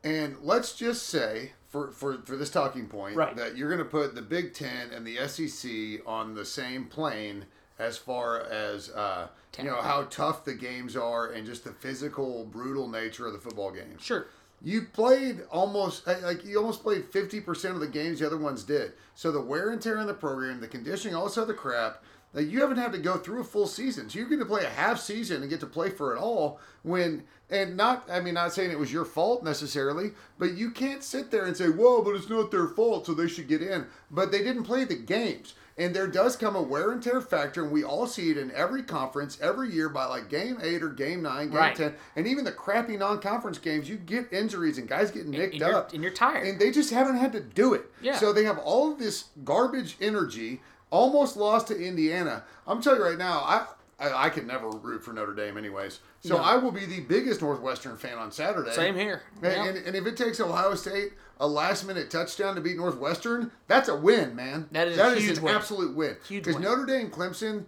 [0.02, 3.36] and let's just say for for for this talking point Right.
[3.36, 7.44] that you're going to put the Big Ten and the SEC on the same plane
[7.78, 12.44] as far as uh, you know how tough the games are and just the physical,
[12.44, 14.02] brutal nature of the football games.
[14.02, 14.26] Sure.
[14.62, 18.62] You played almost like you almost played fifty percent of the games the other ones
[18.62, 18.92] did.
[19.14, 22.02] So the wear and tear in the program, the conditioning, all this other crap.
[22.32, 24.64] That you haven't had to go through a full season, so you're going to play
[24.64, 26.60] a half season and get to play for it all.
[26.82, 31.02] When and not, I mean, not saying it was your fault necessarily, but you can't
[31.02, 33.86] sit there and say, "Whoa, but it's not their fault, so they should get in."
[34.12, 37.62] But they didn't play the games, and there does come a wear and tear factor,
[37.62, 40.88] and we all see it in every conference every year by like game eight or
[40.90, 41.74] game nine, game Right.
[41.76, 43.88] ten, and even the crappy non-conference games.
[43.88, 46.46] You get injuries and guys getting nicked and you're- up, and you're tired.
[46.46, 47.90] and they just haven't had to do it.
[48.02, 48.16] Yeah.
[48.18, 50.60] So they have all of this garbage energy.
[50.90, 52.42] Almost lost to Indiana.
[52.66, 53.66] I'm telling you right now, I
[54.00, 56.00] I, I could never root for Notre Dame, anyways.
[56.22, 56.42] So No.
[56.42, 58.72] I will be the biggest Northwestern fan on Saturday.
[58.72, 59.20] Same here.
[59.42, 59.64] And, Yeah.
[59.66, 63.88] and, and if it takes Ohio State a last minute touchdown to beat Northwestern, that's
[63.88, 64.68] a win, man.
[64.70, 65.54] That is an win.
[65.54, 66.16] absolute win.
[66.28, 66.58] Because.
[66.58, 67.64] Notre Dame, Clemson,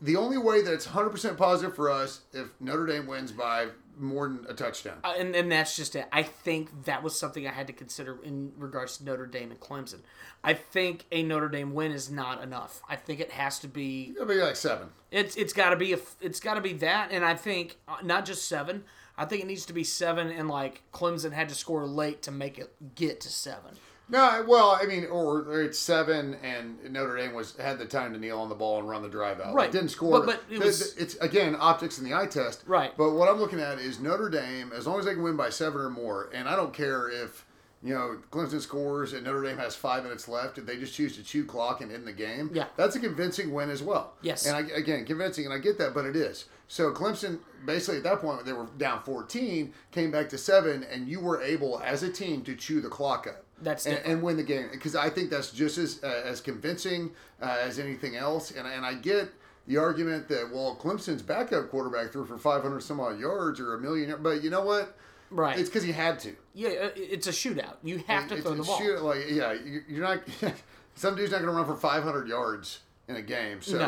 [0.00, 4.28] the only way that it's 100% positive for us if Notre Dame wins by more
[4.28, 4.98] than a touchdown.
[5.04, 6.06] Uh, and, and that's just it.
[6.12, 9.60] I think that was something I had to consider in regards to Notre Dame and
[9.60, 10.00] Clemson.
[10.42, 12.82] I think a Notre Dame win is not enough.
[12.88, 14.88] I think it has to be It'll be like seven.
[15.10, 17.96] It's it's got to be a, it's got to be that, and I think uh,
[18.02, 18.84] not just seven.
[19.16, 22.30] I think it needs to be seven, and like Clemson had to score late to
[22.32, 23.76] make it get to seven.
[24.06, 28.18] No, well, I mean, or, it's seven, and Notre Dame was had the time to
[28.18, 29.54] kneel on the ball and run the drive out.
[29.54, 29.70] Right.
[29.70, 30.18] It didn't score.
[30.20, 32.64] But- but it was- it's again optics in the eye test.
[32.66, 32.94] Right.
[32.98, 35.48] But what I'm looking at is Notre Dame, as long as they can win by
[35.48, 37.46] seven or more, and I don't care if
[37.82, 41.16] you know Clemson scores and Notre Dame has five minutes left, if they just choose
[41.16, 42.50] to chew clock and end the game.
[42.52, 42.66] Yeah.
[42.76, 44.12] That's a convincing win as well.
[44.20, 44.44] Yes.
[44.44, 46.44] And I, again, convincing, and I get that, but it is.
[46.68, 51.08] So Clemson, basically at that point, they were down 14, came back to seven, and
[51.08, 53.44] you were able, as a team, to chew the clock up.
[53.62, 57.12] That's and, and win the game because I think that's just as uh, as convincing
[57.40, 58.50] uh, as anything else.
[58.50, 59.28] And and I get
[59.68, 63.78] the argument that well, Clemson's backup quarterback threw for 500 some odd yards or a
[63.80, 64.96] million, but you know what?
[65.30, 65.58] Right.
[65.58, 66.34] It's because he had to.
[66.52, 67.76] yeah, uh, it's a shootout.
[67.84, 68.78] You have to It's- throw the it's ball.
[68.78, 70.20] shoot- like yeah, you- you're not.
[70.96, 73.62] some dude's not going to run for 500 yards in a game.
[73.62, 73.78] So,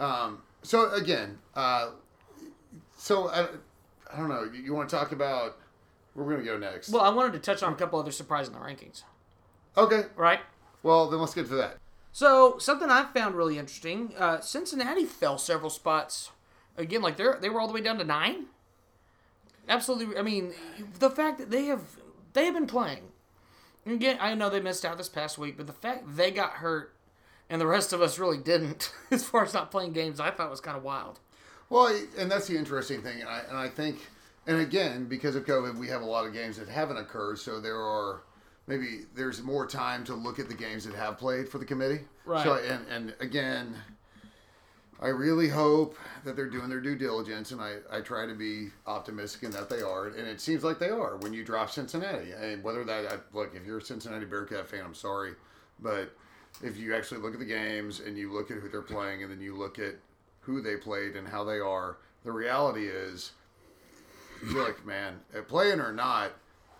[0.00, 0.04] No.
[0.04, 1.90] um, so again, uh,
[3.02, 3.48] so I,
[4.12, 4.44] I don't know.
[4.44, 5.58] You, you want to talk about?
[6.14, 6.90] Where we're going to go next?
[6.90, 9.02] Well, I wanted to touch on a couple other surprises in the rankings.
[9.76, 10.04] okay.
[10.14, 10.40] Right.
[10.82, 11.78] Well, then let's get to that.
[12.12, 16.30] So something I found really interesting: uh, Cincinnati fell several spots.
[16.76, 18.46] Again, like they are they were all the way down to nine.
[19.68, 20.16] Absolutely.
[20.16, 20.52] I mean,
[21.00, 21.82] the fact that they have
[22.34, 23.02] they have been playing.
[23.84, 26.94] Again, I know they missed out this past week, but the fact they got hurt
[27.50, 30.50] and the rest of us really didn't, as far as not playing games, I thought
[30.50, 31.18] was kind of wild.
[31.72, 34.06] Well, and that's the interesting thing, and I, and I think,
[34.46, 37.60] and again, because of COVID, we have a lot of games that haven't occurred, so
[37.60, 38.24] there are
[38.66, 42.00] maybe there's more time to look at the games that have played for the committee.
[42.26, 42.44] Right.
[42.44, 43.74] So, and and again,
[45.00, 48.68] I really hope that they're doing their due diligence, and I, I try to be
[48.86, 52.32] optimistic in that they are, and it seems like they are when you drop Cincinnati.
[52.32, 55.32] And whether that I, look, if you're a Cincinnati Bearcat fan, I'm sorry,
[55.80, 56.14] but
[56.62, 59.32] if you actually look at the games and you look at who they're playing, and
[59.32, 59.94] then you look at
[60.42, 63.32] who they played and how they are, the reality is,
[64.52, 66.32] look, man, uh, playing or not,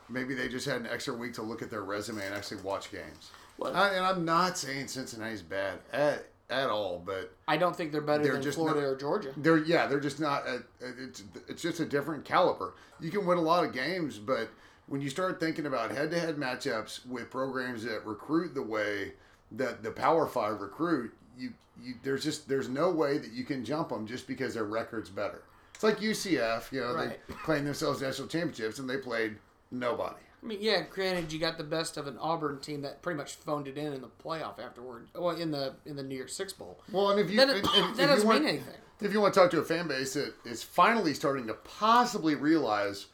[0.09, 2.91] maybe they just had an extra week to look at their resume and actually watch
[2.91, 3.31] games.
[3.59, 7.93] Well- I, and I'm not saying Cincinnati's bad at at all, but I don't think
[7.93, 9.33] they're better They're than just Florida not- or Georgia.
[9.39, 10.47] they're yeah, they're just not.
[10.47, 12.75] A, it's it's just a different caliber.
[13.01, 14.51] You can win a lot of games, but
[14.87, 19.13] when you start thinking about head-to-head matchups with programs that recruit the way
[19.53, 23.65] that the Power Five recruit, you you there's just there's no way that you can
[23.65, 25.43] jump them just because their record's better.
[25.75, 27.19] It's like UCF, you know, Right.
[27.29, 29.37] they claim themselves national championships and they played
[29.71, 30.17] nobody.
[30.43, 33.35] I mean, yeah, granted, you got the best of an Auburn team that pretty much
[33.37, 35.09] phoned it in in the playoff afterward.
[35.15, 36.81] Well, in the in the New Year's Six bowl.
[36.91, 38.75] Well, and if you That- and- and that if you doesn't want- mean anything.
[39.01, 42.37] If you want to talk to a fan base that is finally starting to possibly
[42.37, 43.07] realize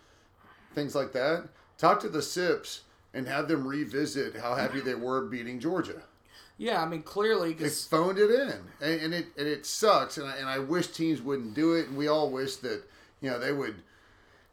[0.75, 2.83] things like that, talk to the Sips
[3.15, 6.03] and have them revisit how happy they were beating Georgia.
[6.59, 10.18] Yeah, I mean clearly It's because phoned it in, and, and it and it sucks.
[10.18, 12.83] And I, and I wish teams wouldn't do it, and we all wish that
[13.21, 13.77] you know they would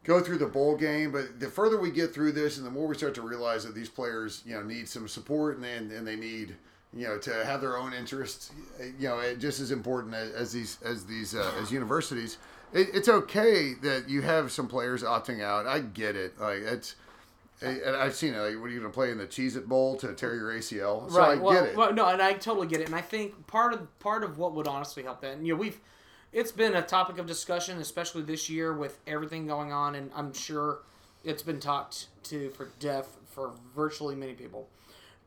[0.04, 1.12] go through the bowl game.
[1.12, 3.74] But the further we get through this, and the more we start to realize that
[3.74, 6.56] these players, you know, need some support, and and, and they need
[6.94, 8.52] you know to have their own interests,
[9.00, 12.38] you know, just as important as, as these as these uh, as universities.
[12.72, 15.66] It, it's okay that you have some players opting out.
[15.66, 16.40] I get it.
[16.40, 16.96] Like it's.
[17.62, 18.40] And I've seen it.
[18.40, 20.52] Like, what are you going to play in the Cheez It Bowl to tear your
[20.52, 21.10] ACL?
[21.10, 21.76] So I well, get it.
[21.76, 22.88] well, no, and I totally get it.
[22.88, 25.60] And I think part of part of what would honestly help that, and you know,
[25.60, 25.80] we've
[26.34, 30.34] it's been a topic of discussion, especially this year with everything going on, and I'm
[30.34, 30.80] sure
[31.24, 34.68] it's been talked to for death for virtually many people.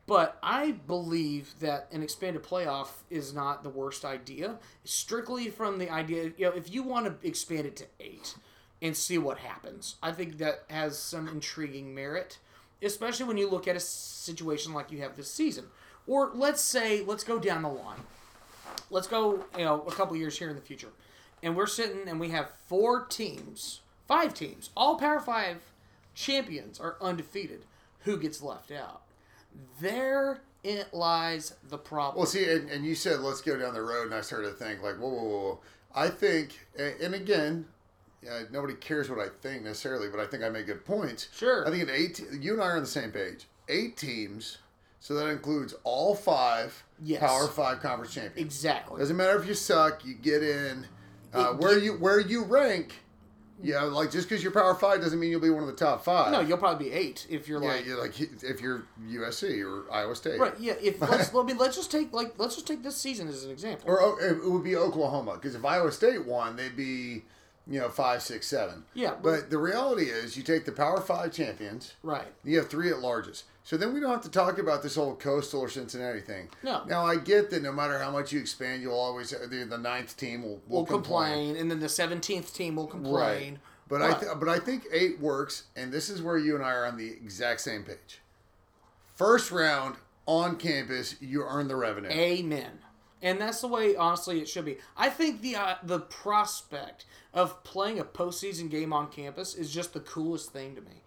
[0.05, 4.57] But I believe that an expanded playoff is not the worst idea.
[4.83, 8.35] Strictly from the idea, you know, if you want to expand it to eight
[8.81, 12.37] and see what happens, I think that has some intriguing merit,
[12.81, 15.65] especially when you look at a situation like you have this season.
[16.07, 17.99] Or let's say, let's go down the line.
[18.89, 20.89] Let's go, you know, a couple years here in the future.
[21.43, 25.57] And we're sitting and we have four teams, five teams, all Power Five
[26.15, 27.63] champions are undefeated.
[28.03, 29.01] Who gets left out?
[29.79, 32.17] There it lies the problem.
[32.17, 34.53] Well, see, and, and you said let's go down the road, and I started to
[34.53, 35.23] think like, whoa, whoa.
[35.23, 35.59] whoa.
[35.95, 37.65] I think, and again,
[38.29, 41.27] uh, nobody cares what I think necessarily, but I think I make good points.
[41.35, 41.67] Sure.
[41.67, 43.47] I think at eight, you and I are on the same page.
[43.67, 44.57] Eight teams,
[44.99, 47.21] so that includes all five Yes.
[47.21, 48.37] Power Five conference champions.
[48.37, 48.99] exactly.
[48.99, 50.85] Doesn't matter if you suck, you get in.
[51.33, 52.95] Uh, It- where you where you rank,
[53.61, 56.03] yeah, like just because you're Power Five doesn't mean you'll be one of the top
[56.03, 56.31] five.
[56.31, 59.89] No, you'll probably be eight if you're yeah, like you're like if you're USC or
[59.93, 60.53] Iowa State, right.
[60.59, 63.45] Yeah, if let's let me let's just take like let's just take this season as
[63.45, 63.89] an example.
[63.89, 67.23] Or oh, it would be Oklahoma because if Iowa State won, they'd be,
[67.69, 68.83] you know, five, six, seven.
[68.93, 69.15] Yeah.
[69.21, 72.27] But the reality is, you take the Power Five champions, right.
[72.43, 73.45] you have three at largest.
[73.63, 76.49] So then we don't have to talk about this whole coastal or Cincinnati thing.
[76.63, 76.83] No.
[76.85, 80.17] Now I get that no matter how much you expand, you'll always the, the ninth
[80.17, 83.53] team will, will We'll complain, and then the seventeenth team will complain.
[83.53, 83.57] Right.
[83.87, 86.71] But I th- but I think eight works, and this is where you and I
[86.71, 88.21] are on the exact same page.
[89.15, 92.09] First round on campus, you earn the revenue.
[92.09, 92.79] Amen.
[93.21, 94.77] And that's the way, honestly, it should be.
[94.95, 99.93] I think the uh, the prospect of playing a postseason game on campus is just
[99.93, 101.01] the coolest thing to me.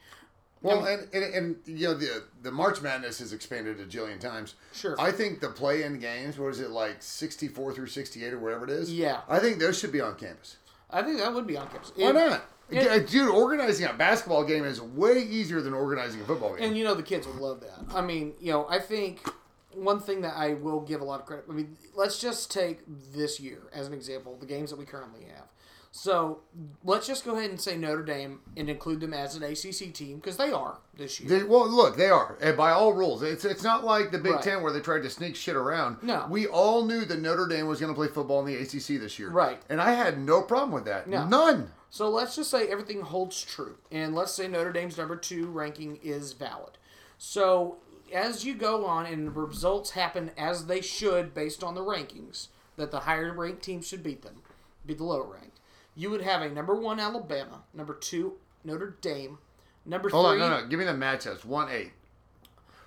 [0.60, 4.54] Well, and, and, and you know the the March Madness has expanded a jillion times.
[4.72, 4.94] Sure.
[5.00, 8.38] I think the play-in games, what is it like, sixty four through sixty eight or
[8.38, 8.92] whatever it is?
[8.92, 9.22] Yeah.
[9.28, 10.58] I think those should be on campus.
[10.90, 11.92] I think that would be on campus.
[11.96, 12.42] Why not?
[12.70, 16.68] Dude, organizing a basketball game is way easier than organizing a football game.
[16.68, 17.94] And you know the kids would love that.
[17.94, 19.28] I mean, you know, I think
[19.74, 21.46] one thing that I will give a lot of credit.
[21.48, 22.80] I mean, let's just take
[23.12, 25.46] this year as an example, the games that we currently have.
[25.94, 26.40] So
[26.82, 30.16] let's just go ahead and say Notre Dame and include them as an ACC team
[30.16, 31.28] because they are this year.
[31.28, 33.22] They, well, look, they are, and by all rules.
[33.22, 34.42] It's it's not like the Big Right.
[34.42, 36.02] Ten where they tried to sneak shit around.
[36.02, 36.26] No.
[36.30, 39.18] we all knew that Notre Dame was going to play football in the ACC this
[39.18, 39.28] year.
[39.30, 39.60] Right.
[39.68, 41.08] and I had no problem with that.
[41.08, 41.26] No.
[41.26, 41.70] None.
[41.90, 45.98] So let's just say everything holds true, and let's say Notre Dame's number two ranking
[46.02, 46.78] is valid.
[47.18, 47.76] So
[48.12, 52.48] as you go on and the results happen as they should based on the rankings,
[52.76, 54.42] that the higher ranked team should beat them,
[54.86, 55.60] beat the lower ranked.
[55.94, 59.38] You would have a number one Alabama, number two Notre Dame,
[59.84, 60.42] number Hold three.
[60.42, 60.66] on, no, no.
[60.66, 61.44] Give me the matchups.
[61.44, 61.92] One eight.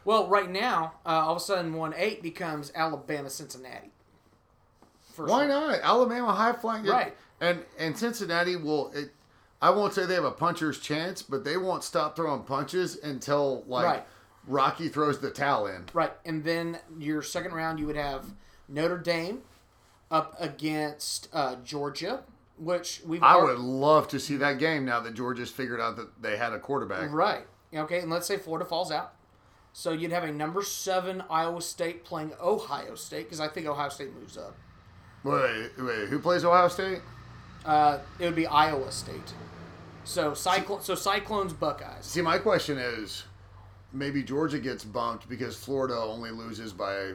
[0.06, 3.92] Well, right now, uh, all of a sudden, one eight becomes Alabama Cincinnati.
[5.18, 5.80] Why not?
[5.82, 6.86] Alabama high flying.
[6.86, 7.16] Right.
[7.42, 8.92] And and Cincinnati will.
[8.94, 9.12] It,
[9.62, 13.64] I won't say they have a puncher's chance, but they won't stop throwing punches until
[13.68, 14.06] like Right.
[14.48, 15.86] Rocky throws the towel in.
[15.94, 18.26] Right, and then your second round, you would have
[18.68, 19.42] Notre Dame
[20.12, 22.24] up against uh, Georgia,
[22.58, 25.96] which we've I al- would love to see that game now that Georgia's figured out
[25.98, 27.12] that they had a quarterback.
[27.12, 27.46] right.
[27.74, 29.14] Okay, and let's say Florida falls out,
[29.74, 33.90] so you'd have a number seven Iowa State playing Ohio State because I think Ohio
[33.90, 34.56] State moves up.
[35.24, 37.02] Wait, wait, who plays Ohio State?
[37.66, 39.34] Uh, it would be Iowa State.
[40.06, 42.06] So Cyclone, so Cyclones Buckeyes.
[42.06, 43.24] See, my question is,
[43.96, 47.06] maybe Georgia gets bumped because Florida only loses by,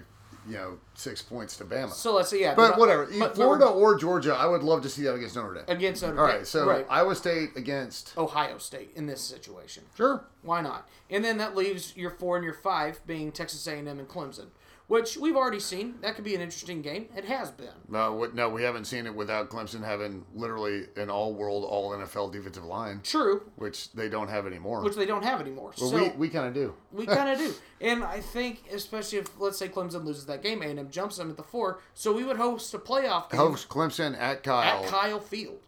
[0.48, 1.92] you know, six points to Bama.
[1.92, 4.88] So let's say yeah, but the- whatever, but- Florida or Georgia, I would love to
[4.88, 5.64] see that against Notre Dame.
[5.68, 6.36] against Notre All Dame.
[6.38, 6.86] right, so right.
[6.88, 9.84] Iowa State against Ohio State in this situation.
[9.96, 10.24] sure.
[10.42, 10.88] Why not?
[11.10, 14.46] And then that leaves your four and your five being Texas A&M and Clemson,
[14.90, 15.94] which we've already seen.
[16.02, 17.06] That could be an interesting game.
[17.16, 17.68] It has been.
[17.88, 23.00] No, no, we haven't seen it without Clemson having literally an all-world, all-NFL defensive line,
[23.04, 24.82] True, which they don't have anymore.
[24.82, 25.72] which they don't have anymore.
[25.80, 26.74] well, so we, we kind of do.
[26.90, 27.54] we kind of do.
[27.80, 31.36] And I think, especially if let's say Clemson loses that game, A&M jumps them at
[31.36, 34.82] the four, so we would host a playoff game Host Clemson at Kyle.
[34.84, 35.60] at Kyle Field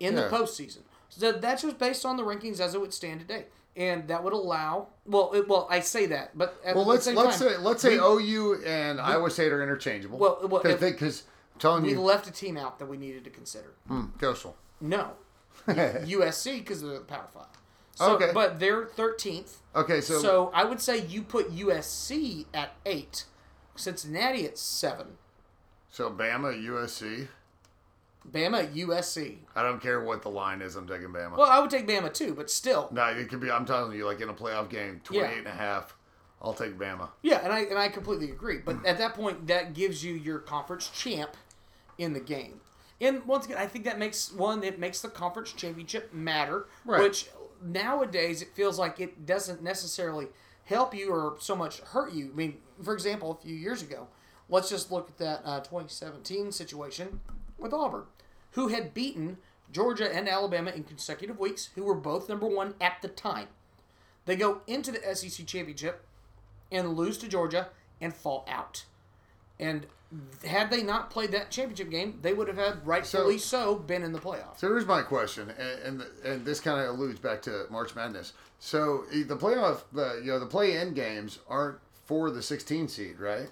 [0.00, 0.22] in Yeah.
[0.22, 0.78] the postseason.
[1.10, 3.44] So that's just based on the rankings as it would stand today.
[3.76, 4.88] And that would allow.
[5.06, 7.56] Well, it, well, I say that, but at Well, the let's same let's time, say
[7.58, 10.18] let's say we- OU and Iowa State are interchangeable.
[10.18, 11.22] Well, well, because
[11.54, 13.72] I'm telling we you, left a team out that we needed to consider.
[13.88, 14.56] hmm, Coastal.
[14.80, 15.12] No,
[15.68, 17.46] USC because of the Power Five.
[17.96, 18.30] So, Okay.
[18.34, 19.58] but they're thirteenth.
[19.74, 23.24] Okay, so, So I would say you put USC at eight,
[23.76, 25.18] Cincinnati at seven,
[25.90, 27.28] so Bama, USC.
[28.30, 29.38] Bama, USC.
[29.54, 30.76] I don't care what the line is.
[30.76, 31.36] I'm taking Bama.
[31.36, 33.50] Well, I would take Bama too, but still, no, it could be.
[33.50, 35.38] I'm telling you, like in a playoff game, 28 Yeah.
[35.38, 35.96] and a half.
[36.42, 37.08] I'll take Bama.
[37.22, 38.58] yeah, and I and I completely agree.
[38.58, 41.36] But at that point, that gives you your conference champ
[41.96, 42.60] in the game.
[43.00, 44.62] And once again, I think that makes one.
[44.62, 47.02] It makes the conference championship matter, Right.
[47.02, 47.28] which
[47.62, 50.28] nowadays it feels like it doesn't necessarily
[50.64, 52.30] help you or so much hurt you.
[52.32, 54.08] I mean, for example, a few years ago,
[54.48, 57.20] let's just look at that uh, 2017 situation
[57.58, 58.04] with Auburn,
[58.54, 59.38] who had beaten
[59.70, 63.48] Georgia and Alabama in consecutive weeks, who were both number one at the time.
[64.24, 66.04] They go into the SEC championship
[66.72, 67.68] and lose to Georgia
[68.00, 68.84] and fall out.
[69.58, 69.86] And
[70.44, 74.12] had they not played that championship game, they would have had rightfully so, been in
[74.12, 74.58] the playoffs.
[74.58, 78.32] So here's my question, and and, and this kind of alludes back to March Madness.
[78.60, 83.50] So the playoff, the you know the play-in games aren't for the 16 seed, right?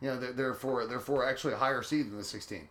[0.00, 2.68] You know they're, they're for they're for actually a higher seed than the 16.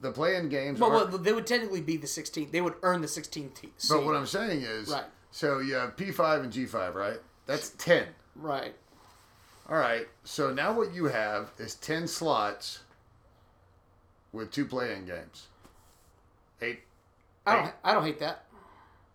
[0.00, 1.10] The, play-in games But aren't.
[1.10, 2.52] well, they would technically be the 16th.
[2.52, 3.70] They would earn the 16th seed.
[3.90, 5.04] but what I'm saying is, Right.
[5.32, 7.18] so you have P5 and G5, right?
[7.46, 8.06] That's 10.
[8.36, 8.76] right.
[9.68, 10.06] All right.
[10.24, 12.80] So now what you have is 10 slots
[14.32, 15.46] with two play-in games.
[16.60, 16.80] Eight.
[17.46, 17.72] I don't.
[17.82, 18.44] I don't hate that.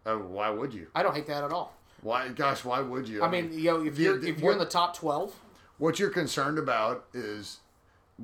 [0.06, 0.88] Oh, why would you?
[0.96, 1.74] I don't hate that at all.
[2.02, 2.28] Why?
[2.30, 3.24] Gosh, why would you?
[3.24, 5.34] I mean, you know, if you're the- if you're in the top 12,
[5.78, 7.60] What you're concerned about is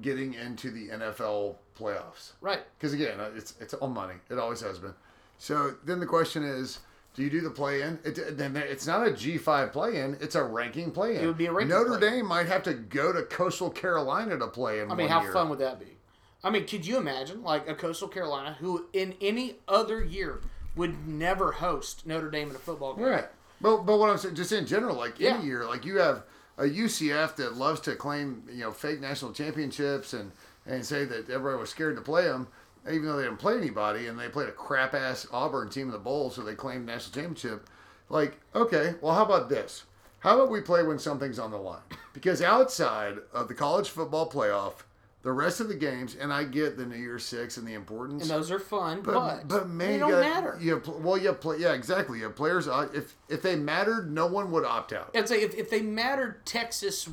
[0.02, 2.32] getting into the NFL playoffs.
[2.42, 2.60] right?
[2.78, 4.16] Because again, uh, it's it's all money.
[4.30, 4.94] It always has been.
[5.38, 6.80] So then the question is,
[7.16, 8.00] do you do the play-in?
[8.04, 10.18] It, then it's not a G5 play-in.
[10.22, 11.24] It's a ranking play-in.
[11.24, 12.14] It would be a ranking Notre play-in.
[12.16, 14.92] Dame might have to go to Coastal Carolina to play in.
[14.92, 15.34] I mean, how year.
[15.34, 15.98] fun would that be?
[16.44, 20.42] I mean, could you imagine like a Coastal Carolina who in any other year
[20.76, 23.06] would never host Notre Dame in a football game?
[23.06, 23.26] Right.
[23.62, 25.36] But but what I'm saying, just in general, like Yeah.
[25.36, 26.24] any year, like you have
[26.58, 30.32] a UCF that loves to claim you know fake national championships and
[30.66, 32.48] and say that everybody was scared to play them,
[32.90, 35.92] even though they didn't play anybody and they played a crap ass Auburn team in
[35.92, 37.70] the bowl, so they claimed national championship.
[38.10, 39.84] Like okay, well how about this?
[40.20, 41.82] How about we play when something's on the line?
[42.14, 44.84] Because outside of the college football playoff,
[45.24, 48.24] the rest of the games, and I get the New Year's Six and the importance.
[48.24, 50.58] And those are fun, but, But, but man, they you don't got- matter.
[50.62, 52.20] You have, well, you have play, yeah, exactly.
[52.20, 52.68] You have players.
[52.68, 55.12] uh, If if they mattered, no one would opt out.
[55.16, 57.08] I'd say if, if they mattered, Texas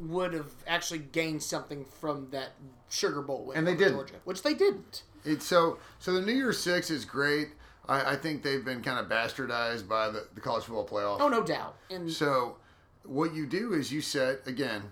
[0.00, 2.50] would have actually gained something from that
[2.88, 3.94] Sugar Bowl win And they didn't.
[3.94, 5.02] Georgia, which they didn't.
[5.24, 6.12] It's so so.
[6.12, 7.48] The New Year's Six is great.
[7.88, 11.20] I, I think they've been kind of bastardized by the, the college football playoff.
[11.20, 11.74] Oh, no doubt.
[11.90, 12.56] And So
[13.02, 14.82] what you do is you set again,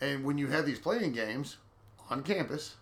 [0.00, 1.58] and when you have these playing games
[2.10, 2.76] on campus.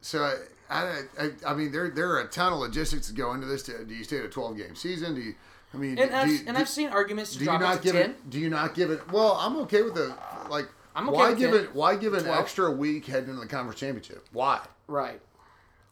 [0.00, 0.34] So I,
[0.70, 3.62] I, I, I mean, there there are a ton of logistics that go into this.
[3.64, 5.14] Do you stay at a twelve game season?
[5.14, 5.34] Do you?
[5.72, 7.76] I mean, and, do, I've, you- and do- I've seen arguments to Do you not
[7.76, 8.10] it to give ten.
[8.10, 8.30] it?
[8.30, 9.10] Do you not give it?
[9.12, 10.14] Well, I'm okay with the
[10.48, 10.68] like.
[10.96, 11.60] I'm okay why with give 10.
[11.64, 11.74] it?
[11.74, 14.26] Why give an extra week heading into the conference championship?
[14.32, 14.60] Why?
[14.88, 15.20] Right.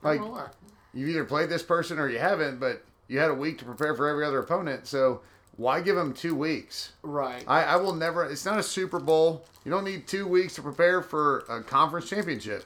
[0.03, 0.49] Like I don't know why.
[0.93, 3.95] you've either played this person or you haven't, but you had a week to prepare
[3.95, 4.89] for every other opponent.
[4.89, 5.21] So
[5.59, 6.93] why give them two weeks?
[7.03, 7.45] Right.
[7.47, 8.25] I, I will never.
[8.25, 9.45] It's not a Super Bowl.
[9.65, 12.65] You don't need two weeks to prepare for a conference championship.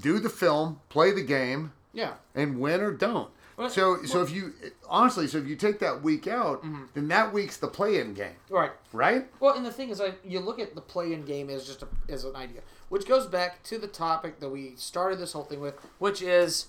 [0.00, 2.14] Do the film, play the game, yeah.
[2.34, 3.30] and win or don't.
[3.56, 4.54] Well, so so if you
[4.88, 6.84] honestly, so if you take that week out, Mm-hmm.
[6.94, 8.70] then that week's the play-in game, Right.
[8.92, 9.26] right?
[9.38, 11.88] Well, and the thing is, I you look at the play-in game as just a,
[12.08, 15.60] as an idea, which goes back to the topic that we started this whole thing
[15.60, 16.68] with, which is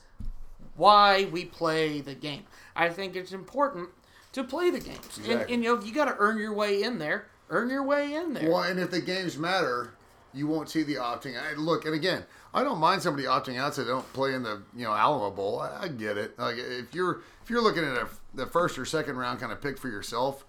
[0.75, 2.43] why we play the game.
[2.75, 3.89] I think it's important
[4.33, 5.53] to play the games, and, Exactly.
[5.55, 7.25] and you know you got to earn your way in there.
[7.49, 8.49] Earn your way in there.
[8.49, 9.91] Well, and if the games matter,
[10.33, 11.35] you won't see the opting.
[11.37, 14.43] I, look, and again, I don't mind somebody opting out so they don't play in
[14.43, 15.59] the you know Alamo Bowl.
[15.59, 16.39] I, I get it.
[16.39, 19.61] Like if you're if you're looking at a, the first or second round kind of
[19.61, 20.45] pick for yourself,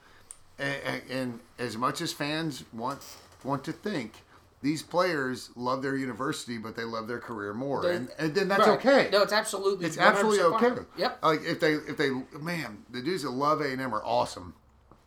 [0.58, 3.02] and, and as much as fans want
[3.42, 4.22] want to think.
[4.62, 8.60] These players love their university, but they love their career more, and, and then that's
[8.68, 8.78] Right.
[8.78, 9.08] okay.
[9.10, 9.86] No, it's absolutely.
[9.86, 10.68] It's absolutely okay.
[10.76, 10.86] fine.
[10.96, 11.18] Yep.
[11.24, 12.10] Like if they if they
[12.40, 14.54] man, the dudes that love A and M are awesome,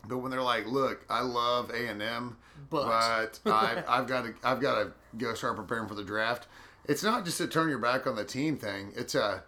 [0.07, 2.35] but when they're like, look, I love A and M,
[2.69, 6.47] But- but I, I've got to I've got to go start preparing for the draft.
[6.87, 8.91] It's not just to turn your back on the team thing.
[8.95, 9.41] It's a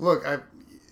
[0.00, 0.26] look.
[0.26, 0.38] I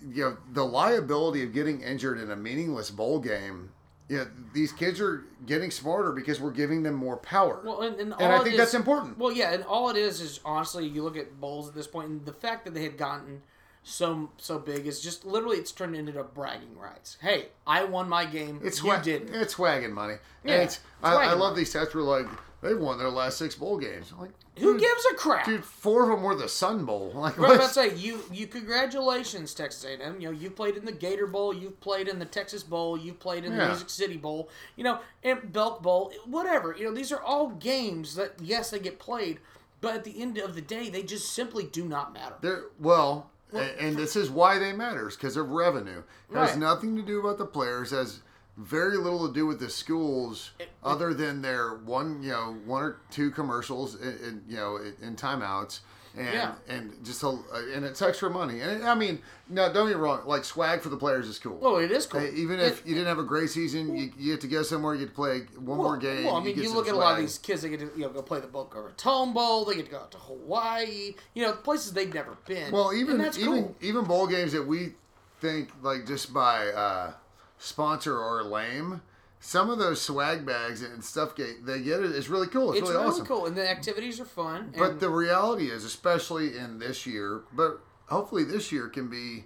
[0.09, 3.71] you know the liability of getting injured in a meaningless bowl game.
[4.09, 7.61] Yeah, these kids are getting smarter because we're giving them more power.
[7.63, 9.17] Well, and, and, and I think is- that's important.
[9.17, 12.09] Well, yeah, and all it is is honestly, you look at bowls at this point,
[12.09, 13.41] and the fact that they had gotten
[13.83, 17.17] so so big is just literally it's turned into a bragging rights.
[17.21, 18.59] Hey, I won my game.
[18.63, 19.29] It's you swag, did.
[19.33, 20.15] It's swagging money.
[20.43, 21.93] Yeah, and it's, it's I, I wagging love these stats.
[21.93, 22.27] Where like
[22.63, 24.11] they've won their last six bowl games.
[24.13, 25.45] I'm like, Who gives a crap?
[25.45, 27.11] Dude, four of them were the Sun Bowl.
[27.15, 30.19] Like, Right, about to say you you congratulations Texas A&M.
[30.19, 33.19] You know you played in the Gator Bowl, you've played in the Texas Bowl, you've
[33.19, 36.75] played in the Music City Bowl, you know, and Belk Bowl, whatever.
[36.77, 39.39] You know these are all games that yes they get played,
[39.81, 42.35] but at the end of the day they just simply do not matter.
[42.41, 46.03] They're well, and this is why they matters because of revenue.
[46.31, 46.59] It has Right.
[46.59, 47.91] nothing to do about the players.
[47.91, 48.21] Has
[48.57, 52.83] very little to do with the schools, It- other than their one, you know, one
[52.83, 55.79] or two commercials, in you know, in, timeouts,
[56.15, 56.53] and Yeah.
[56.67, 57.29] and just a,
[57.73, 58.59] and it's extra money.
[58.61, 60.21] And I mean, no, don't get me wrong.
[60.27, 61.57] Like swag for the players is cool.
[61.57, 62.21] Well, it is cool.
[62.21, 64.99] Even if you didn't have a great season, you, you get to go somewhere, you
[64.99, 66.25] get to play one more game.
[66.25, 67.63] Well, I mean, get you, look at a lot of these kids.
[67.63, 69.65] They get to you know go play the Boca Raton Bowl.
[69.65, 71.15] They get to go out to Hawaii.
[71.33, 72.71] You know, places they've never been.
[72.71, 73.75] Well, even and that's even cool.
[73.81, 74.93] even bowl games that we
[75.41, 77.13] think like just by uh,
[77.57, 79.01] sponsor or lame,
[79.39, 82.11] some of those swag bags and stuff get they get it.
[82.11, 82.71] it is really cool.
[82.71, 83.25] It's, It's really, really awesome.
[83.25, 84.73] cool, and the activities are fun.
[84.77, 89.45] But the reality is, especially in this year, but hopefully this year can be,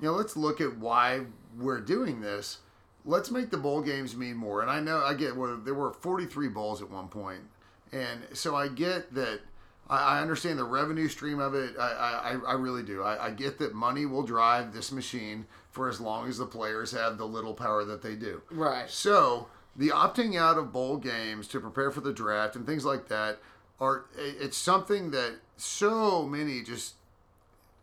[0.00, 1.20] you know, let's look at why
[1.56, 2.58] we're doing this.
[3.04, 4.60] Let's make the bowl games mean more.
[4.60, 7.42] And I know I get well, there were 43 bowls at one point,
[7.92, 9.40] and so I get that.
[9.88, 11.76] I I understand the revenue stream of it.
[11.78, 13.02] I, I, I really do.
[13.02, 16.92] I, I get that money will drive this machine for as long as the players
[16.92, 18.42] have the little power that they do.
[18.50, 18.88] right.
[18.90, 23.08] So the opting out of bowl games to prepare for the draft and things like
[23.08, 23.38] that
[23.80, 26.94] are it's something that so many just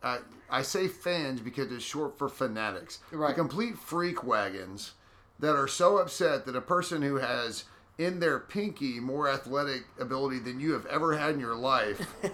[0.04, 3.00] uh, I say fans because it's short for fanatics.
[3.12, 3.30] Right.
[3.30, 4.92] The complete freak wagons
[5.40, 7.64] that are so upset that a person who has
[7.98, 12.06] in their pinky more athletic ability than you have ever had in your life.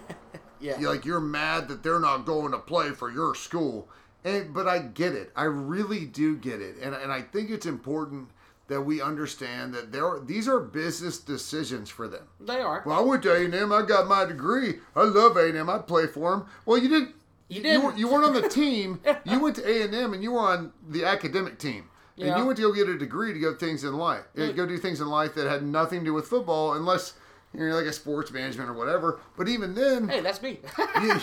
[0.64, 0.80] Yeah.
[0.80, 3.90] you're like you're mad that they're not going to play for your school.
[4.24, 5.32] And but i get it.
[5.36, 6.76] I really do get it.
[6.80, 8.30] And, and i think it's important
[8.68, 12.28] that we understand that there are, these are business decisions for them.
[12.40, 12.84] They are.
[12.86, 14.76] well i went to a&m i got my degree.
[14.96, 17.16] I love a&m i play for them well you didn't
[17.50, 17.84] You you, didn't.
[17.84, 19.00] were, you weren't on the team.
[19.26, 21.90] You went to a&m and you were on the academic team
[22.22, 22.38] and Yeah.
[22.40, 24.78] you went to go get a degree to go things in life uh, go do
[24.78, 27.14] things in life that had nothing to do with football unless
[27.54, 30.60] you're like a sports management or whatever but even then hey, that's me.
[31.02, 31.16] you,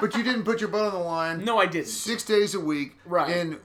[0.00, 1.86] but you didn't put your butt on the line no, I didn't.
[1.88, 3.36] six days a week Right.
[3.36, 3.58] in,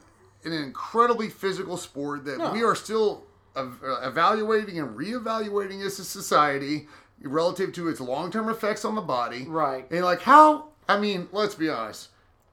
[0.44, 2.52] in an incredibly physical sport that No.
[2.52, 3.24] we are still
[3.56, 3.66] uh,
[4.04, 6.88] evaluating and reevaluating as a society
[7.24, 9.46] relative to its long-term effects on the body.
[9.48, 9.86] Right.
[9.92, 10.70] And like how?
[10.88, 12.08] I mean, let's be honest.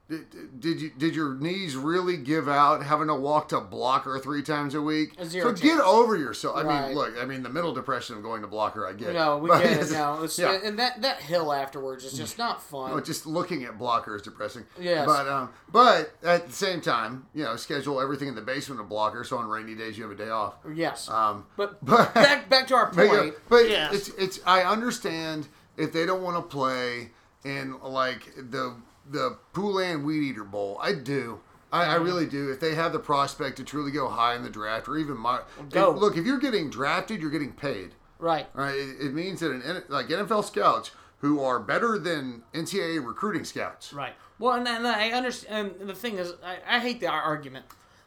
[0.08, 4.42] Did, did you did your knees really give out having to walk to blocker three
[4.42, 5.12] times a week?
[5.22, 6.56] Zero so get over yourself.
[6.56, 6.86] I Right.
[6.88, 7.12] mean, look.
[7.20, 9.12] I mean, the middle depression of going to blocker, I get.
[9.12, 10.26] No, we But get it now.
[10.38, 10.58] Yeah.
[10.64, 12.92] And that, that hill afterwards is just not fun.
[12.92, 14.64] Well, just looking at blocker is depressing.
[14.80, 15.04] Yes.
[15.04, 18.88] But um, but at the same time, you know, schedule everything in the basement of
[18.88, 20.54] blocker, so on rainy days you have a day off.
[20.74, 21.10] yes.
[21.10, 23.34] Um, but but back back to our but, point.
[23.50, 23.92] but yes.
[23.92, 27.10] it's it's I understand if they don't want to play
[27.44, 28.74] in like the
[29.10, 30.78] the Poulan Weed Eater Bowl.
[30.80, 31.40] I do.
[31.70, 32.04] I, I mm.
[32.04, 32.50] really do.
[32.50, 35.40] If they have the prospect to truly go high in the draft, or even my
[35.70, 35.94] Go.
[35.94, 37.94] if- look, if you're getting drafted, you're getting paid.
[38.18, 38.46] right.
[38.56, 40.90] All right, it, it means that an like NFL scouts
[41.20, 43.92] who are better than NCAA recruiting scouts.
[43.92, 44.14] Right.
[44.38, 45.74] Well, and, and I understand.
[45.80, 47.66] And the thing is, I, I hate the argument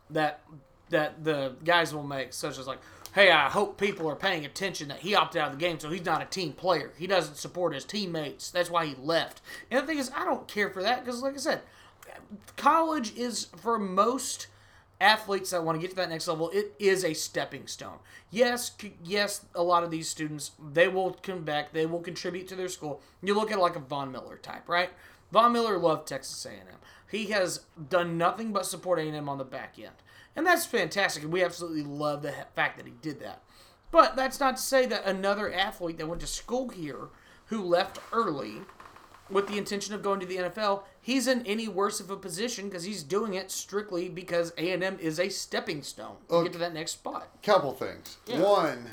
[0.10, 0.42] that
[0.90, 2.80] that the guys will make, such as like,
[3.14, 5.90] "Hey, I hope people are paying attention that he opted out of the game, so
[5.90, 6.94] he's not a team player.
[6.98, 8.50] He doesn't support his teammates.
[8.52, 11.36] That's why he left." And the thing is, I don't care for that because, like
[11.36, 11.62] I said,
[12.58, 14.48] college is for most
[15.00, 17.98] athletes that want to get to that next level it is a stepping stone
[18.30, 18.72] yes
[19.04, 22.68] yes a lot of these students they will come back they will contribute to their
[22.68, 24.92] school you look at like a von miller type right
[25.32, 26.78] von miller loved texas a&m
[27.10, 29.96] he has done nothing but support a&m on the back end
[30.36, 33.42] and that's fantastic and we absolutely love the fact that he did that
[33.92, 37.10] but that's not to say that another athlete that went to school here
[37.48, 38.62] who left early
[39.32, 42.68] with the intention of going to the NFL, he's in any worse of a position
[42.68, 46.54] because he's doing it strictly because A and M is a stepping stone to get
[46.54, 47.30] to that next spot.
[47.42, 48.18] Couple things.
[48.28, 48.42] Yeah.
[48.42, 48.90] One,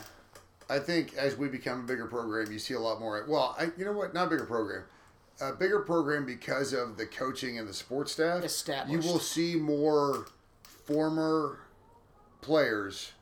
[0.71, 3.25] I think as we become a bigger program, you see a lot more.
[3.29, 4.15] Well, I, you know what?
[4.15, 4.85] Not a bigger program.
[5.41, 8.43] A bigger program because of the coaching and the sports staff.
[8.43, 9.05] Established.
[9.05, 10.27] You will see more
[10.93, 11.61] former
[12.41, 13.13] players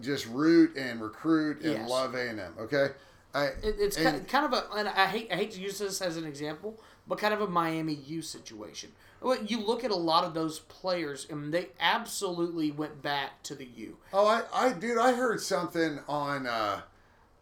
[0.00, 1.90] just root and recruit and Yes.
[1.90, 2.54] love A and M.
[2.60, 2.90] Okay.
[3.34, 5.78] I, It, it's and- kind, kind of a, and I hate I hate to use
[5.80, 6.78] this as an example,
[7.08, 8.92] but kind of a Miami U situation.
[9.20, 13.54] Well, You look at a lot of those players, and they absolutely went back to
[13.56, 13.96] the U.
[14.12, 16.82] Oh, I, I, dude, I heard something on, uh,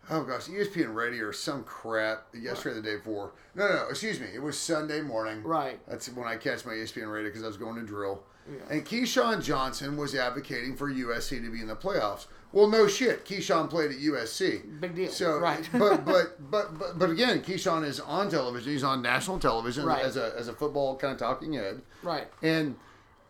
[0.08, 3.32] oh gosh, ESPN Radio or some crap yesterday or the day before.
[3.56, 4.28] No, no, no, excuse me.
[4.32, 5.42] It was Sunday morning.
[5.42, 5.80] Right.
[5.88, 8.22] That's when I catch my ESPN Radio because I was going to drill.
[8.70, 12.26] And Keyshawn Johnson was advocating for USC to be in the playoffs.
[12.52, 13.24] Well, no shit.
[13.24, 14.80] Keyshawn played at USC.
[14.80, 15.10] Big deal.
[15.10, 15.66] So, Right.
[15.72, 18.72] but, but but but but again, Keyshawn is on television.
[18.72, 20.04] He's on national television Right.
[20.04, 21.80] as a as a football kind of talking head.
[22.02, 22.28] Right.
[22.42, 22.76] And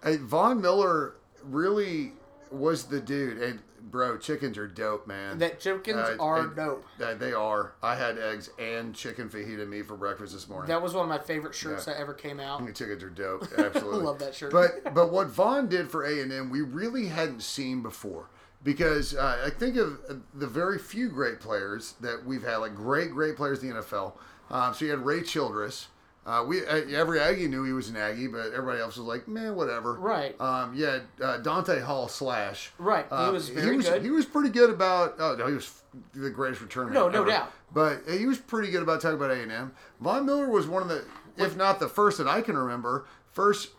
[0.02, 2.12] uh, Von Miller really
[2.50, 3.38] was the dude.
[3.38, 3.60] And
[3.90, 5.38] bro, chickens are dope, man.
[5.38, 6.84] That chickens Uh, are dope.
[7.02, 7.72] uh, they are.
[7.82, 10.68] I had eggs and chicken fajita meat for breakfast this morning.
[10.68, 11.94] That was one of my favorite shirts Yeah.
[11.94, 12.64] that ever came out.
[12.64, 13.46] The chickens are dope.
[13.58, 14.00] Absolutely.
[14.02, 14.52] Love that shirt.
[14.52, 18.26] But but what Von did for A and M, we really hadn't seen before.
[18.64, 22.76] Because uh, I think of uh, the very few great players that we've had, like
[22.76, 24.12] great great players in the NFL.
[24.50, 25.88] Um, so you had Ray Childress.
[26.24, 29.26] Uh, we uh, every Aggie knew he was an Aggie, but everybody else was like,
[29.26, 29.94] man, whatever.
[29.94, 30.40] Right.
[30.40, 32.70] Um, yeah, uh, Dante Hall slash.
[32.78, 33.06] Right.
[33.08, 34.02] He Uh, was very was, good.
[34.02, 35.16] He was pretty good about.
[35.18, 35.82] Oh no, he was
[36.14, 36.92] the greatest returner.
[36.92, 37.30] No, no ever.
[37.30, 37.52] doubt.
[37.74, 39.72] But he was pretty good about talking about A and M.
[40.00, 41.04] Von Miller was one of the,
[41.36, 43.70] if not the first that I can remember, first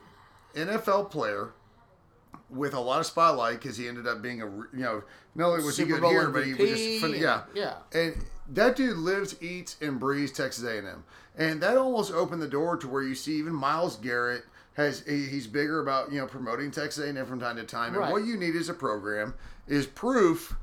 [0.56, 1.52] NFL player
[2.50, 5.04] with a lot of spotlight because he ended up being a you know
[5.36, 7.76] not only was Super he good Bowl here, but he was just yeah yeah.
[7.94, 11.04] and that dude lives, eats, and breathes Texas A&M,
[11.38, 15.48] and that almost opened the door to where you see even Myles Garrett has he's
[15.48, 18.56] bigger about you know promoting Texas A&M from time to time, and what you need
[18.56, 19.34] as a program
[19.68, 20.56] is proof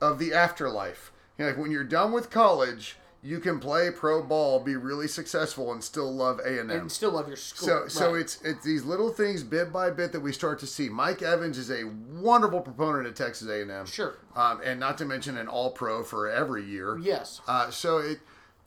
[0.00, 1.12] of the afterlife.
[1.36, 5.08] You know, like when you're done with college, you can play pro ball, be really
[5.08, 6.70] successful, and still love A&M.
[6.70, 7.68] and still love your school.
[7.68, 10.88] So, so it's it's these little things bit by bit that we start to see.
[10.88, 13.86] Mike Evans is a wonderful proponent of Texas A&M.
[13.86, 14.14] Sure.
[14.36, 16.98] Um, and not to mention an All Pro for every year.
[16.98, 17.40] yes.
[17.48, 18.20] Uh, so it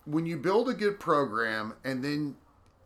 [0.06, 2.36] when you build a good program and then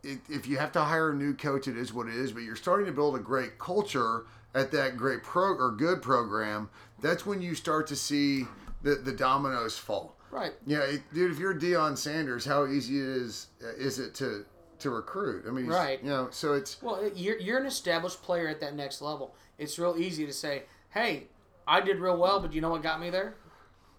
[0.02, 2.32] it, if you have to hire a new coach, it is what it is.
[2.32, 6.70] But you're starting to build a great culture at that great pro or good program.
[7.00, 8.44] That's when you start to see
[8.82, 10.15] the the dominoes fall.
[10.30, 10.52] Right.
[10.66, 11.30] Yeah, it, dude.
[11.32, 14.44] If you're Deion Sanders, how easy it is is it to
[14.80, 15.44] to recruit?
[15.48, 16.02] I mean, Right.
[16.02, 19.34] You know, so it's Well, you're, you're an established player at that next level.
[19.58, 21.28] It's real easy to say, hey,
[21.66, 23.34] I did real well, but you know what got me there?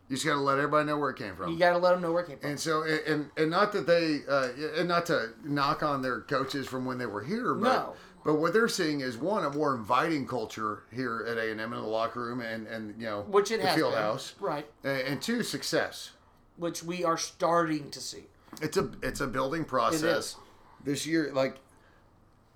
[0.10, 1.52] you just got to let everybody know where it came from.
[1.52, 2.52] You got to let them know where it came from.
[2.52, 6.22] And so, and- and and not that they, uh, and not to knock on their
[6.22, 7.94] coaches from when they were here, but No.
[8.24, 11.74] but what they're seeing is one a more inviting culture here at A and M
[11.74, 14.02] in the locker room and and you know Which it the has field been.
[14.04, 14.66] house, Right.
[14.86, 16.12] and, and two success.
[16.58, 18.26] Which we are starting to see.
[18.62, 20.36] It's a it's a building process.
[20.84, 21.58] This year, like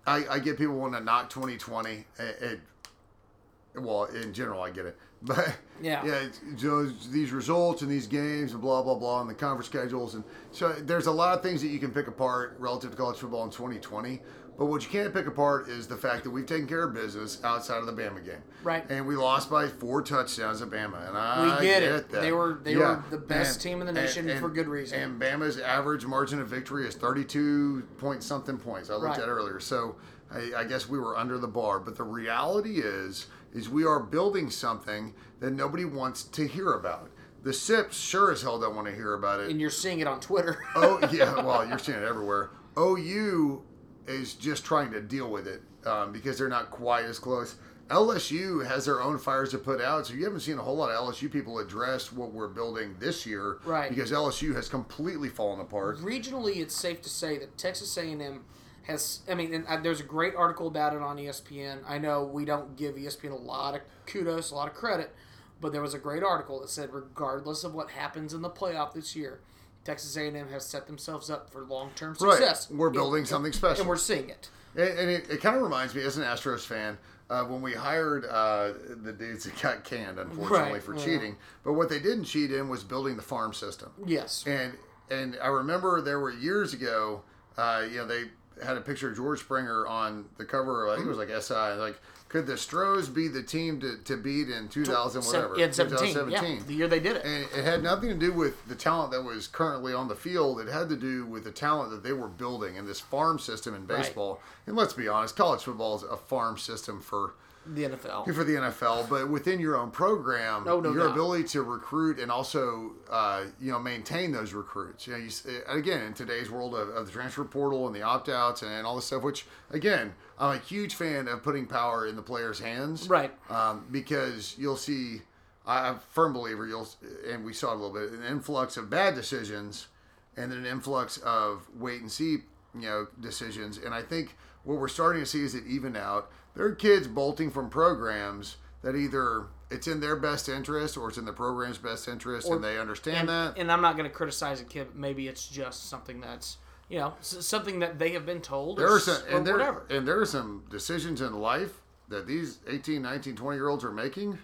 [0.08, 1.92] I, I get people want to knock 2020.
[1.92, 6.04] It, it, eh, eh, well, in general, I get it, but Yeah.
[6.06, 6.28] yeah,
[6.58, 10.24] those- these results and these games and blah blah blah and the conference schedules and
[10.52, 13.44] so there's a lot of things that you can pick apart relative to college football
[13.44, 14.22] in 2020.
[14.62, 17.44] But what you can't pick apart is the fact that we've taken care of business
[17.44, 18.86] outside of the Bama game, Right.
[18.92, 22.10] And we lost by four touchdowns at Bama, and I We get it.
[22.12, 22.22] that.
[22.22, 25.00] They were- they were the best team in the nation for good reason.
[25.02, 28.92] And Bama's average margin of victory is 32 point something points.
[28.92, 29.18] I looked Right.
[29.18, 29.60] at it earlier.
[29.60, 29.96] So
[30.32, 31.80] I, I guess we were under the bar.
[31.80, 37.10] But the reality is, is we are building something that nobody wants to hear about.
[37.42, 39.50] The SIPs sure as hell don't want to hear about it.
[39.50, 40.60] And you're seeing it on Twitter.
[40.76, 42.52] oh yeah, well you're seeing it everywhere.
[42.78, 43.64] OU
[44.08, 47.56] is just trying to deal with it um, because they're not quite as close.
[47.90, 50.90] LSU has their own fires to put out, so you haven't seen a whole lot
[50.90, 53.90] of LSU people address what we're building this year, Right.
[53.90, 55.98] Because LSU has completely fallen apart.
[56.00, 58.46] Regionally, it's safe to say that Texas A&M
[58.84, 59.20] has.
[59.30, 61.80] I mean, and uh, there's a great article about it on ESPN.
[61.86, 65.14] I know we don't give ESPN a lot of kudos, a lot of credit,
[65.60, 68.94] but there was a great article that said, regardless of what happens in the playoff
[68.94, 69.42] this year,
[69.84, 72.28] Texas A&M has set themselves up for long-term success.
[72.40, 72.48] Right.
[72.56, 72.72] success.
[72.72, 73.82] We're building something special.
[73.82, 74.50] and we're seeing it.
[74.76, 76.98] And, and it, it kind of reminds me, as an Astros fan,
[77.30, 78.74] uh, when we hired uh,
[79.04, 81.04] the dudes that got canned, unfortunately, Right, for yeah.
[81.06, 81.36] cheating.
[81.64, 83.92] But what they didn't cheat in was building the farm system.
[84.06, 84.44] Yes.
[84.48, 84.74] And
[85.10, 87.22] and I remember there were years ago,
[87.58, 88.26] uh, you know, they
[88.64, 90.86] had a picture of George Springer on the cover.
[90.88, 91.80] Of, I think it was like SI.
[91.80, 92.00] Like,
[92.32, 95.60] could the Stros be the team to, to beat in 2000 whatever?
[95.60, 96.66] In 17, yeah, 2017.
[96.66, 97.26] the year they did it.
[97.26, 100.62] And it had nothing to do with the talent that was currently on the field.
[100.62, 103.76] It had to do with the talent that they were building in this farm system
[103.76, 104.40] in baseball.
[104.66, 107.34] And let's be honest, college football is a farm system for
[107.66, 108.26] the NFL.
[108.34, 111.12] for the NFL, but within your own program, Oh, no your doubt.
[111.12, 115.06] ability to recruit and also, uh, you know, maintain those recruits.
[115.08, 115.30] You know, you,
[115.68, 118.96] again, in today's world of, of the transfer portal and the opt outs and, all
[118.96, 123.08] this stuff, which, again, I'm a huge fan of putting power in the players' hands.
[123.08, 123.32] Right.
[123.50, 125.22] Um, because you'll see,
[125.66, 126.88] I'm a firm believer, you'll,
[127.30, 129.88] and we saw it a little bit, an influx of bad decisions
[130.36, 132.38] and then an influx of wait and see,
[132.74, 133.78] you know, decisions.
[133.78, 136.32] And I think what we're starting to see is it even out.
[136.56, 141.18] There are kids bolting from programs that either it's in their best interest or it's
[141.18, 143.58] in the program's best interest and they understand and, that.
[143.58, 144.96] and I'm not going to criticize a kid.
[144.96, 146.58] Maybe it's just something that's
[146.90, 149.58] you know something that they have been told there or, are some or and there,
[149.58, 149.86] whatever.
[149.90, 153.92] and there are some decisions in life that these 18, 19, 20 year olds are
[153.92, 154.38] making.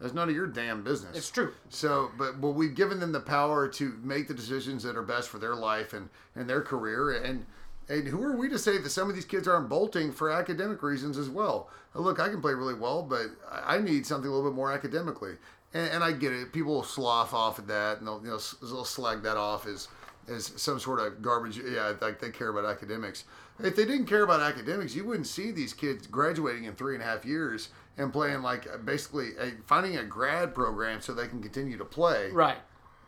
[0.00, 1.16] That's none of your damn business.
[1.16, 1.52] It's true.
[1.68, 5.28] So, but but we've given them the power to make the decisions that are best
[5.28, 7.12] for their life and and their career.
[7.22, 7.46] And
[7.88, 10.82] and who are we to say that some of these kids aren't bolting for academic
[10.82, 11.68] reasons as well?
[11.94, 15.34] Look, I can play really well, but I need something a little bit more academically.
[15.74, 16.52] And, and I get it.
[16.52, 19.88] People will slough off at that, and they'll you know they'll slag that off as
[20.28, 21.58] as some sort of garbage.
[21.58, 23.24] Yeah, like they care about academics.
[23.58, 27.02] If they didn't care about academics, you wouldn't see these kids graduating in three and
[27.02, 27.68] a half years
[27.98, 32.30] and playing like basically a, finding a grad program so they can continue to play.
[32.30, 32.56] Right.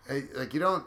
[0.09, 0.85] Like you don't,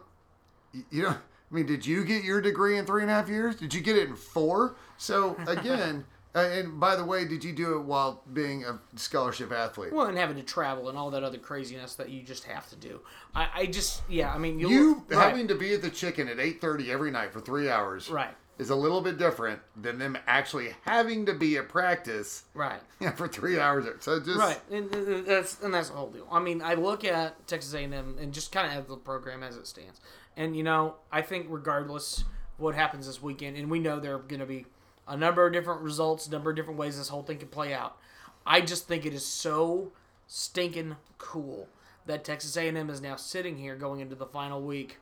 [0.92, 1.18] you don't.
[1.50, 3.56] I mean, did you get your degree in three and a half years?
[3.56, 4.76] Did you get it in four?
[4.98, 9.52] So again, uh, and by the way, did you do it while being a scholarship
[9.52, 9.94] athlete?
[9.94, 12.76] Well, and having to travel and all that other craziness that you just have to
[12.76, 13.00] do.
[13.34, 14.34] I, I just yeah.
[14.34, 17.12] I mean you You right, having to be at the chicken at eight thirty every
[17.12, 21.34] night for three hours, right is a little bit different than them actually having to
[21.34, 22.82] be at practice right.
[23.16, 23.86] for three hours.
[24.00, 26.28] So just Right, and and that's and that's the whole deal.
[26.32, 29.58] I mean, I look at Texas A&M and just kind of have the program as
[29.58, 30.00] it stands,
[30.38, 32.24] and you know, I think regardless
[32.58, 34.66] what happens this weekend, and we know there are going to be
[35.08, 37.74] a number of different results, a number of different ways this whole thing can play
[37.74, 37.98] out.
[38.46, 39.92] I just think it is so
[40.28, 41.68] stinking cool
[42.06, 45.00] that Texas A&M is now sitting here going into the final week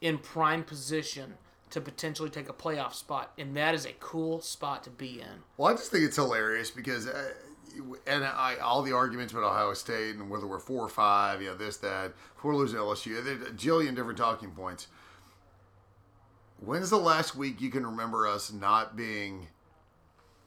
[0.00, 1.34] in prime position
[1.70, 5.42] to potentially take a playoff spot, and that is a cool spot to be in.
[5.56, 7.32] Well, I just think it's hilarious because, uh,
[8.06, 11.48] and I all the arguments about Ohio State and whether we're four or five, you
[11.48, 12.12] know, this that,
[12.42, 14.86] we're losing LSU, there's a jillion different talking points.
[16.58, 19.48] When's the last week you can remember us not being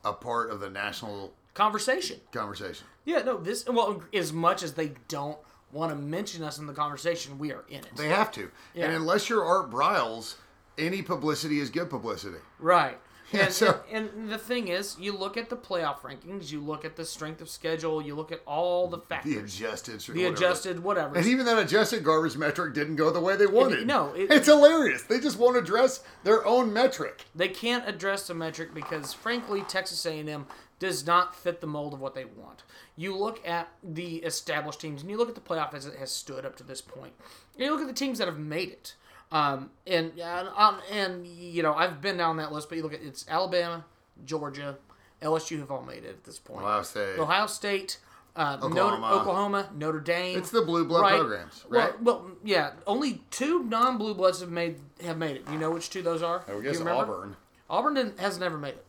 [0.04, 2.22] a part of the national Conversation.
[2.32, 2.88] conversation?
[3.06, 5.38] Yeah, no, this well, as much as they don't
[5.72, 7.90] want to mention us in the conversation, we are in it.
[7.96, 10.36] They have to, and unless you're Art Briles,
[10.78, 12.38] any publicity is good publicity.
[12.60, 12.98] right.
[13.32, 16.60] Yeah, and, so- and, and the thing is, you look at the playoff rankings, you
[16.62, 20.26] look at the strength of schedule, you look at all the factors, The adjusted, the
[20.26, 21.16] adjusted, whatever.
[21.16, 23.86] And even that adjusted garbage metric didn't go the way they wanted.
[23.88, 25.04] no, it- it's hilarious.
[25.04, 27.26] They just won't address their own metric.
[27.36, 30.48] they can't address the metric because, frankly, Texas A&M
[30.80, 32.64] does not fit the mold of what they want.
[32.96, 36.10] You look at the established teams, and you look at the playoff as it has
[36.12, 37.14] stood up to this point.
[37.58, 38.96] You look at the teams that have made it.
[39.32, 42.94] Um, and and, um, and you know I've been down that list, but you look
[42.94, 43.86] at it's Alabama,
[44.26, 44.78] Georgia,
[45.22, 46.62] LSU have all made it at this point.
[46.62, 47.20] Ohio State.
[47.20, 47.98] Ohio State,
[48.36, 49.08] uh, Notre, Oklahoma.
[49.14, 50.38] Oklahoma, Notre Dame.
[50.38, 51.20] It's the blue blood right?
[51.20, 52.02] programs, right?
[52.02, 52.72] Well, well, yeah.
[52.88, 55.44] Only two non-blue bloods have made have made it.
[55.52, 56.44] You know which two those are?
[56.48, 56.82] I guess?
[56.82, 57.36] Auburn.
[57.70, 58.86] Auburn didn't, has never made it.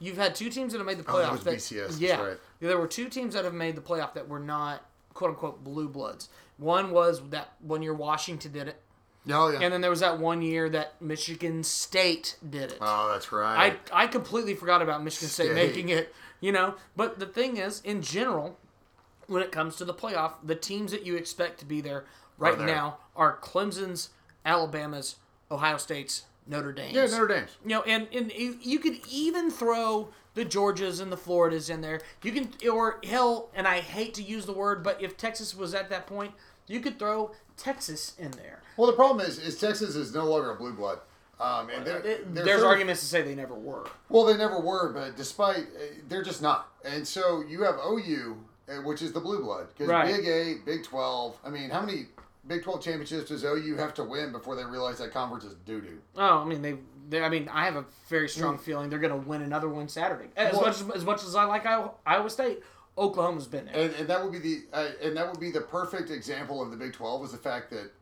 [0.00, 1.32] You've had two teams that have made the playoff.
[1.32, 2.36] Oh, that was BCS, that's Yeah, right.
[2.60, 5.88] there were two teams that have made the playoff that were not quote unquote blue
[5.88, 6.28] bloods.
[6.56, 8.80] One was that one year Washington did it,
[9.30, 9.60] Oh yeah.
[9.60, 12.78] and then there was that one year that Michigan State did it.
[12.80, 13.78] oh, that's right.
[13.92, 15.54] I I completely forgot about Michigan State, State.
[15.54, 16.14] making it.
[16.40, 18.56] You know, but the thing is, in general,
[19.26, 22.04] when it comes to the playoff, the teams that you expect to be there
[22.38, 22.66] right there.
[22.66, 24.10] now are Clemson's,
[24.44, 25.16] Alabama's,
[25.50, 26.94] Ohio State's, Notre Dame's.
[26.94, 27.56] yeah, Notre Dame's.
[27.64, 32.00] You know, and, and you could even throw the Georgias and the Floridas in there.
[32.22, 35.74] You can, or hell, and I hate to use the word, but if Texas was
[35.74, 36.32] at that point,
[36.68, 38.60] you could throw Texas in there.
[38.76, 41.00] Well, the problem is, is Texas is no longer a blue blood.
[41.40, 43.86] Um, and they're, they're there's arguments to say they never were.
[44.08, 46.68] Well, they never were, but despite uh, they're just not.
[46.84, 48.36] And so you have OU,
[48.68, 50.16] uh, which is the blue blood, because Right.
[50.16, 51.36] Big Eight, Big Twelve.
[51.44, 52.06] I mean, how many
[52.48, 55.80] Big Twelve championships does OU have to win before they realize that conference is doo
[55.80, 55.98] doo?
[56.16, 56.76] Oh, I mean they,
[57.08, 57.22] they.
[57.22, 60.30] I mean, I have a very strong feeling they're going to win another one Saturday.
[60.36, 62.64] As Well- much as, as much as I like Iowa, Iowa State,
[62.98, 63.74] Oklahoma's been there.
[63.74, 66.70] And, and that would be the uh, and that would be the perfect example of
[66.70, 67.92] the Big Twelve is the fact that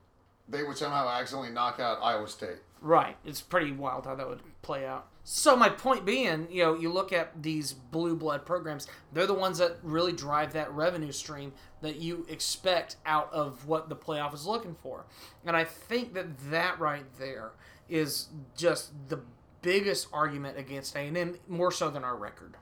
[0.48, 2.58] they would somehow accidentally knock out Iowa State.
[2.80, 3.16] Right.
[3.24, 5.08] It's pretty wild how that would play out.
[5.24, 9.34] So my point being, you know, you look at these blue blood programs, they're the
[9.34, 14.32] ones that really drive that revenue stream that you expect out of what the playoff
[14.34, 15.04] is looking for.
[15.44, 17.50] And I think that that right there
[17.88, 19.20] is just the
[19.62, 22.54] biggest argument against A&M more so than our record.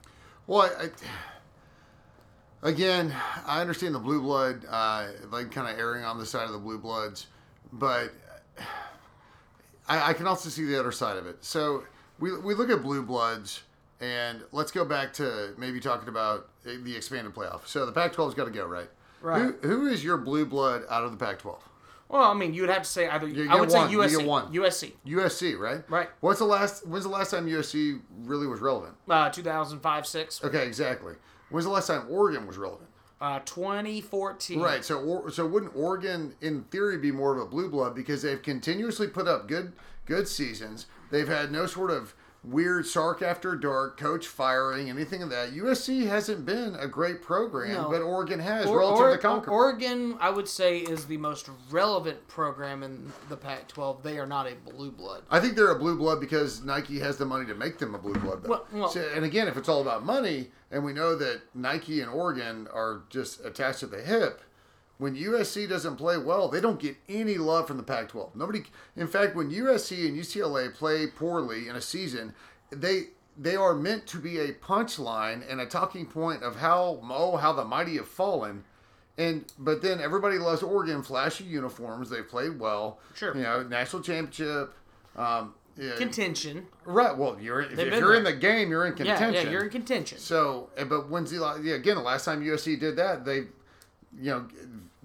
[0.46, 0.90] Well, I, I,
[2.64, 3.14] again,
[3.46, 6.58] I understand the blue blood, uh, like kind of erring on the side of the
[6.58, 7.28] blue bloods,
[7.72, 8.12] but
[9.88, 11.44] I, I can also see the other side of it.
[11.44, 11.84] So
[12.18, 13.62] we, we look at blue bloods,
[14.00, 17.66] and let's go back to maybe talking about the expanded playoff.
[17.66, 18.88] So the Pac-12's got to go, right?
[19.20, 19.54] Right.
[19.62, 21.58] Who, who is your blue blood out of the Pac-12?
[22.08, 23.88] Well, I mean, you would have to say either You I would one.
[23.88, 24.26] say USC.
[24.26, 24.52] one.
[24.52, 24.92] USC.
[25.06, 25.88] USC, right?
[25.90, 26.08] Right.
[26.20, 26.86] What's the last?
[26.86, 28.94] When's the last time USC really was relevant?
[29.08, 30.44] Uh, 2005 6.
[30.44, 31.14] Okay, exactly.
[31.50, 32.90] When's the last time Oregon was relevant?
[33.20, 34.60] Uh, 2014.
[34.60, 34.84] Right.
[34.84, 38.42] So, or, so wouldn't Oregon, in theory, be more of a blue blood because they've
[38.42, 39.72] continuously put up good,
[40.04, 40.86] good seasons.
[41.10, 42.14] They've had no sort of
[42.44, 45.52] weird Sark after dark, coach firing, anything of that.
[45.54, 47.88] USC hasn't been a great program, No.
[47.90, 49.52] but Oregon has Or- relative or- to Concord.
[49.52, 54.02] Oregon, I would say, is the most relevant program in the Pac-12.
[54.02, 55.22] They are not a blue blood.
[55.30, 57.98] I think they're a blue blood because Nike has the money to make them a
[57.98, 58.46] blue blood.
[58.46, 62.00] Well- well- So- and again, if it's all about money, and we know that Nike
[62.00, 64.40] and Oregon are just attached to the hip,
[64.98, 68.34] when USC doesn't play well, they don't get any love from the Pac-12.
[68.36, 68.64] Nobody.
[68.96, 72.34] In fact, when USC and UCLA play poorly in a season,
[72.70, 77.36] they they are meant to be a punchline and a talking point of how oh
[77.36, 78.64] how the mighty have fallen.
[79.16, 82.10] And but then everybody loves Oregon, flashy uniforms.
[82.10, 82.98] They played well.
[83.14, 83.36] Sure.
[83.36, 84.74] You know, national championship.
[85.16, 86.66] Um, yeah, Contention.
[86.84, 87.16] Right.
[87.16, 89.34] Well, you're if, if you're in the game, you're in contention.
[89.34, 90.18] yeah, yeah, you're in contention.
[90.18, 93.44] So, eh, but when's the yeah again the last time USC did that they,
[94.20, 94.46] you know,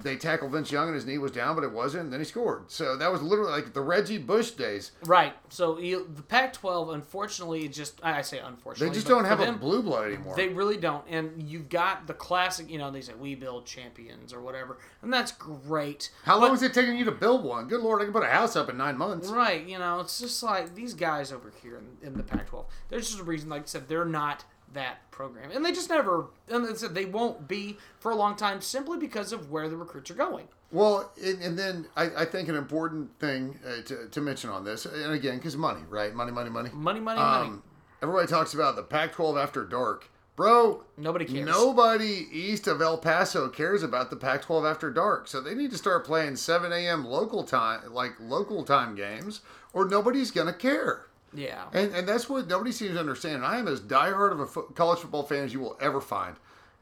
[0.02, 2.04] they tackled Vince Young and his knee was down, but it wasn't.
[2.06, 2.72] And then he scored.
[2.72, 4.92] So that was literally like the Reggie Bush days.
[5.06, 5.34] Right.
[5.50, 9.82] So you, the Pac-12, unfortunately, just I say unfortunately, They just don't have a blue
[9.84, 10.36] blood anymore.
[10.36, 11.04] They really don't.
[11.10, 15.12] And you've got the classic, you know, they say we build champions or whatever, and
[15.12, 16.12] that's great.
[16.24, 17.68] How But- long is it taking you to build one?
[17.68, 19.28] Good lord, I can put a house up in nine months.
[19.30, 22.66] Right, you know, it's just like these guys over here in, in the Pac-12.
[22.88, 26.28] There's just a reason, like I said, they're not that program, and they just never,
[26.50, 29.78] and they said they won't be for a long time simply because of where the
[29.78, 30.48] recruits are going.
[30.72, 34.64] Well, and, and then I, I think an important thing uh, to, to mention on
[34.64, 36.14] this, and again, because money, right?
[36.14, 36.70] Money, money, money.
[36.72, 37.50] Money, money, money.
[37.50, 37.64] Um,
[38.04, 40.84] everybody talks about the Pac-12 after dark, bro.
[40.96, 41.48] Nobody cares.
[41.48, 45.78] Nobody east of El Paso cares about the Pac-12 after dark, so they need to
[45.78, 47.04] start playing 7 a.m.
[47.04, 49.42] local time, like local time games,
[49.74, 51.08] or nobody's gonna care.
[51.34, 51.66] Yeah.
[51.74, 53.36] And and that's what nobody seems to understand.
[53.38, 56.02] And I am as diehard of a fo- college football fan as you will ever
[56.02, 56.36] find,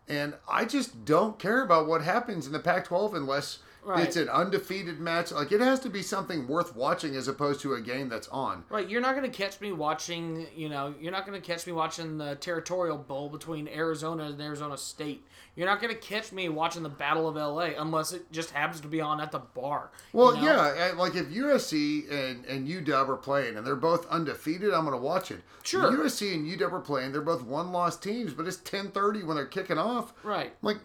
[0.08, 4.06] and I just don't care about what happens in the Pac-12 unless Right.
[4.06, 5.32] it's an undefeated match.
[5.32, 8.66] Like it has to be something worth watching as opposed to a game that's on.
[8.70, 11.66] Right, you're not going to catch me watching, you know, you're not going to catch
[11.66, 15.26] me watching the territorial bowl between Arizona and Arizona State.
[15.56, 18.82] You're not going to catch me watching the Battle of LA unless it just happens
[18.82, 19.90] to be on at the bar.
[20.14, 20.44] you Well, know?
[20.44, 24.98] yeah, like if USC and, and UW are playing and they're both undefeated, I'm going
[24.98, 25.40] to watch it.
[25.64, 25.90] Sure.
[25.92, 29.78] USC and UW are playing; they're both one-loss teams, but it's 10:30 when they're kicking
[29.78, 30.14] off.
[30.24, 30.54] Right.
[30.62, 30.78] Like,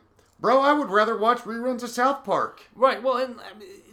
[0.43, 2.63] bro, I would rather watch reruns of South Park.
[2.75, 3.03] Right.
[3.03, 3.37] Well, and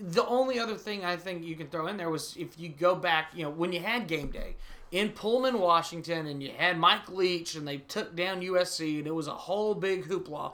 [0.01, 2.95] the only other thing I think you can throw in there was if you go
[2.95, 4.55] back, you know, when you had game day
[4.91, 9.13] in Pullman, Washington, and you had Mike Leach, and they took down USC, and it
[9.13, 10.53] was a whole big hoopla.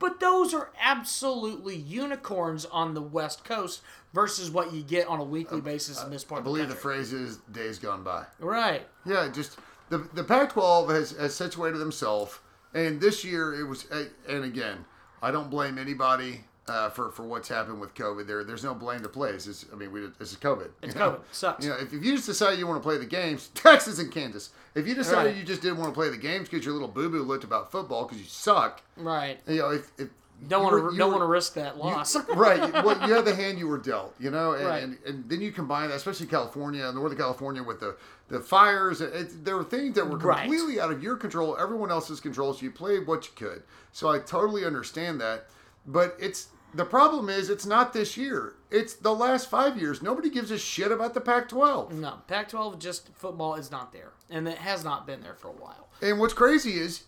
[0.00, 3.80] But those are absolutely unicorns on the West Coast
[4.12, 6.50] versus what you get on a weekly uh, basis in this part I of the
[6.50, 6.96] believe the country.
[6.96, 8.86] phrase is "days gone by." Right.
[9.06, 9.56] Yeah, just
[9.90, 12.40] the the Pac-12 has has situated themselves,
[12.74, 13.86] and this year it was.
[14.28, 14.84] And again,
[15.24, 18.26] I don't blame anybody uh, for for what's happened with COVID.
[18.26, 19.46] There, there's no blame to place.
[19.46, 20.68] It's, I mean, we, this is COVID.
[20.82, 21.12] It's you know?
[21.12, 21.20] COVID.
[21.32, 21.64] Sucks.
[21.64, 24.12] You know, if, if you just decide you want to play the games, Texas and
[24.12, 24.50] Kansas.
[24.74, 25.36] If you decided Right.
[25.36, 27.70] you just didn't want to play the games because your little boo boo looked about
[27.72, 29.38] football because you suck, Right.
[29.48, 30.08] you know, if, if
[30.48, 32.16] Don't you want to don't want to risk that loss.
[32.34, 32.72] right.
[32.84, 34.82] Well, you have the hand you were dealt, you know, and, Right.
[34.82, 37.96] and, and then you combine that, especially California, Northern California, with the
[38.28, 39.00] the fires.
[39.00, 40.42] It, there were things that were Right.
[40.42, 42.52] completely out of your control, everyone else's control.
[42.52, 43.62] So you played what you could.
[43.92, 45.46] So I totally understand that,
[45.86, 48.54] but it's the problem is it's not this year.
[48.70, 50.02] It's the last five years.
[50.02, 51.92] Nobody gives a shit about the Pac-12.
[51.92, 55.52] no, Pac-12 just football is not there, and it has not been there for a
[55.52, 55.88] while.
[56.02, 57.04] And what's crazy is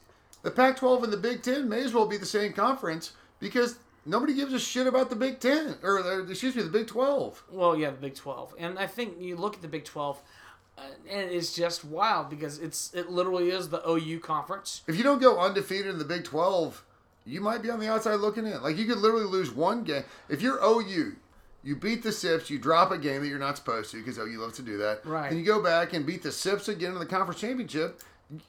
[0.47, 4.33] the Pac-12 and the Big Ten may as well be the same conference because nobody
[4.33, 7.43] gives a shit about the Big Ten or excuse me, the Big 12.
[7.51, 10.23] Well, yeah, the Big Twelve, and I think you look at the Big Twelve,
[10.79, 14.83] uh, and it's just wild because it's it literally is the OU conference.
[14.87, 16.85] If you don't go undefeated in the Big 12,
[17.25, 18.63] you might be on the outside looking in.
[18.63, 20.05] Like you could literally lose one game.
[20.29, 21.17] If you're OU,
[21.65, 24.41] you beat the Sips, you drop a game that you're not supposed to because OU
[24.41, 25.05] loves to do that.
[25.05, 25.29] Right.
[25.29, 28.01] And you go back and beat the Sips again in the conference championship.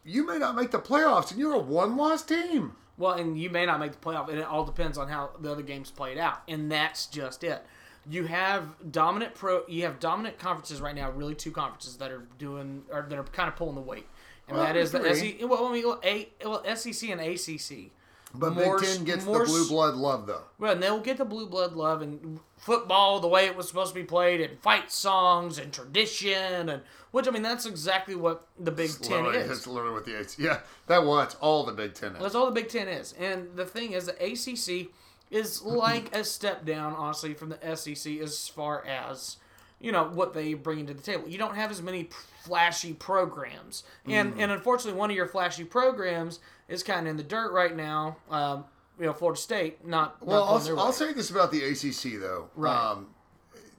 [0.03, 2.73] You may not make the playoffs, and you're a one-loss team.
[2.97, 5.51] Well, and you may not make the playoff, and it all depends on how the
[5.51, 7.63] other games played out, and that's just it.
[8.09, 9.63] You have dominant pro.
[9.67, 11.11] You have dominant conferences right now.
[11.11, 14.07] Really, two conferences that are doing or that are kind of pulling the weight,
[14.47, 15.13] and Well, that is the.
[15.13, 15.41] SEC.
[15.41, 17.91] Well, I mean, well, a, well, SEC and ACC.
[18.33, 20.43] But More Big Ten gets more the blue blood love, though.
[20.59, 23.93] Well, and they'll get the blue blood love and football the way it was supposed
[23.93, 28.47] to be played, and fight songs and tradition, and which I mean that's exactly what
[28.59, 29.47] the Big Ten is.
[29.47, 30.43] That's literally what the AC.
[30.43, 32.21] Yeah, that that's all the Big Ten is.
[32.21, 33.13] That's all the Big Ten is.
[33.19, 34.89] And the thing is, the ACC
[35.31, 39.37] is like a step down, honestly, from the SEC as far as
[39.79, 41.27] you know what they bring into the table.
[41.27, 42.09] You don't have as many
[42.43, 47.23] flashy programs, and and unfortunately, one of your flashy programs is kind of in the
[47.23, 48.17] dirt right now.
[48.29, 48.65] Um,
[48.99, 50.17] you know Florida State not.
[50.25, 52.49] Well, not I'll, I'll say this about the ACC though.
[52.55, 52.75] Right.
[52.75, 53.07] Um,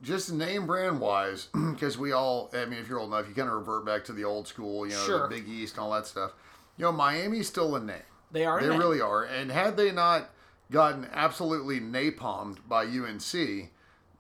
[0.03, 3.49] just name brand wise, because we all, I mean, if you're old enough, you kind
[3.49, 5.29] of revert back to the old school, you know, Sure.
[5.29, 6.33] the Big East and all that stuff.
[6.77, 7.97] You know, Miami's still a name.
[8.31, 8.61] they are.
[8.61, 9.25] They really are.
[9.25, 10.31] And had they not
[10.71, 13.71] gotten absolutely napalmed by UNC,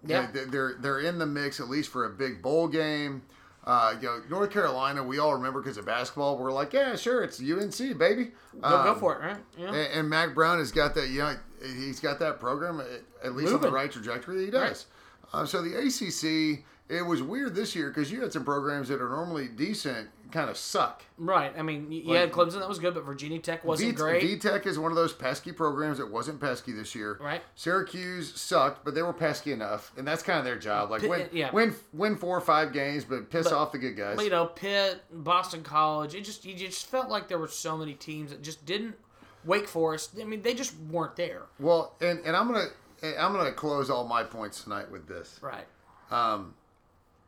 [0.06, 0.28] Yeah.
[0.32, 3.22] they- they're they're in the mix at least for a big bowl game.
[3.64, 6.38] Uh, you know, North Carolina, we all remember because of basketball.
[6.38, 8.30] We're like, yeah, sure, it's UNC, baby.
[8.54, 9.36] Go, go Um, for it, right?
[9.58, 9.66] Yeah.
[9.66, 12.86] and, and Mack Brown has got that, you know, he's got that program at,
[13.22, 14.46] at least on the right trajectory.
[14.46, 14.86] He does.
[15.34, 19.02] Uh, so the ACC, it was weird this year because you had some programs that
[19.02, 21.02] are normally decent kind of suck.
[21.16, 21.52] Right.
[21.56, 24.40] I mean, you had Clemson that was good, but Virginia Tech wasn't V- great.
[24.40, 27.18] VTech is one of those pesky programs that wasn't pesky this year.
[27.20, 27.42] Right.
[27.54, 30.90] Syracuse sucked, but they were pesky enough, and that's kind of their job.
[30.90, 31.50] Like win, yeah.
[31.50, 34.16] win, win four or five games, but piss off the good guys.
[34.16, 36.14] But, you know, Pitt, Boston College.
[36.14, 38.96] It just you just felt like there were so many teams that just didn't.
[39.44, 40.16] Wake Forest.
[40.20, 41.42] I mean, they just weren't there.
[41.60, 42.66] Well, and, and I'm gonna
[43.18, 45.38] I'm gonna close all my points tonight with this.
[45.40, 45.64] Right.
[46.10, 46.54] Um,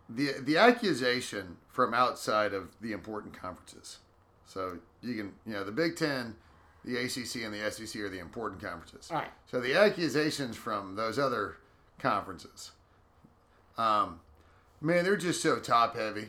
[0.09, 4.01] the the accusation from outside of the important conferences.
[4.45, 6.37] So you can you know the Big Ten,
[6.85, 9.11] the ACC, and the SEC are the important conferences.
[9.11, 9.31] All right.
[9.51, 11.57] So the accusations from those other
[11.99, 12.72] conferences,
[13.78, 14.20] um,
[14.83, 16.28] man, they're just so top heavy.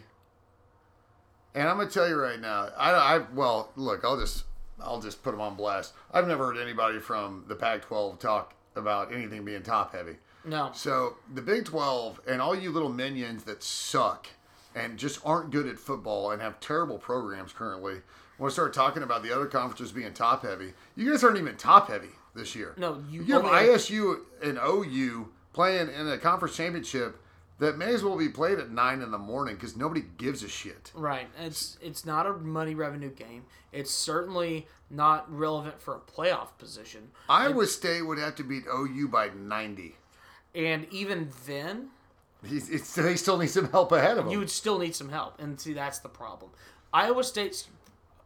[1.54, 4.46] And I'm gonna tell you right now, I, I well look, I'll just
[4.82, 5.94] I'll just put them on blast.
[6.14, 10.16] I've never heard anybody from the Pac-12 talk about anything being top heavy.
[10.46, 10.72] No.
[10.74, 14.28] So the Big 12 and all you little minions that suck
[14.76, 18.02] and just aren't good at football and have terrible programs currently
[18.38, 20.74] When to start talking about the other conferences being top heavy.
[20.96, 22.74] You guys aren't even top heavy this year.
[22.78, 27.22] No, you You have ISU and OU playing in a conference championship
[27.60, 30.48] that may as well be played at nine in the morning because nobody gives a
[30.48, 30.92] shit.
[30.96, 31.28] Right.
[31.40, 33.44] It's it's not a money revenue game.
[33.72, 37.12] It's certainly not relevant for a playoff position.
[37.30, 39.96] Iowa State would have to beat OU by 90.
[40.56, 41.90] And even then,
[42.46, 44.30] He's, it's, they still need some help ahead of them.
[44.32, 45.40] you would still need some help.
[45.40, 46.52] And see, that's the problem.
[46.94, 47.68] Iowa State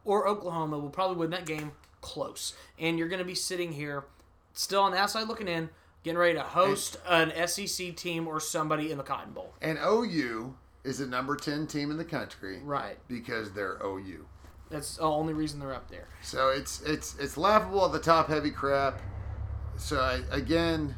[0.06, 2.54] or Oklahoma will probably win that game close.
[2.80, 4.06] And you're going to be sitting here
[4.54, 5.70] still on the outside looking in,
[6.04, 9.54] getting ready to host an SEC team or somebody in the Cotton Bowl.
[9.62, 12.62] and OU is the number 10 team in the country.
[12.64, 12.98] Right.
[13.08, 14.26] because they're OU.
[14.70, 16.08] That's the only reason they're up there.
[16.24, 19.00] So it's it's it's laughable at the top heavy crap.
[19.78, 20.96] So I, again,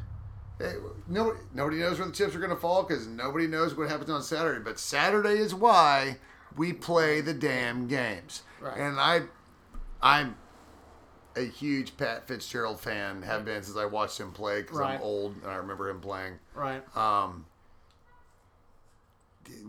[0.60, 0.72] eh,
[1.08, 4.10] no, nobody knows where the chips are going to fall because nobody knows what happens
[4.10, 4.60] on Saturday.
[4.62, 6.18] But Saturday is why
[6.56, 8.42] we play the damn games.
[8.60, 8.76] Right.
[8.78, 9.22] And I,
[10.02, 10.36] I'm
[11.36, 13.22] a huge Pat Fitzgerald fan.
[13.22, 14.94] Have been since I watched him play because Right.
[14.96, 16.34] I'm old and I remember him playing.
[16.54, 16.82] Right.
[16.96, 17.46] Um,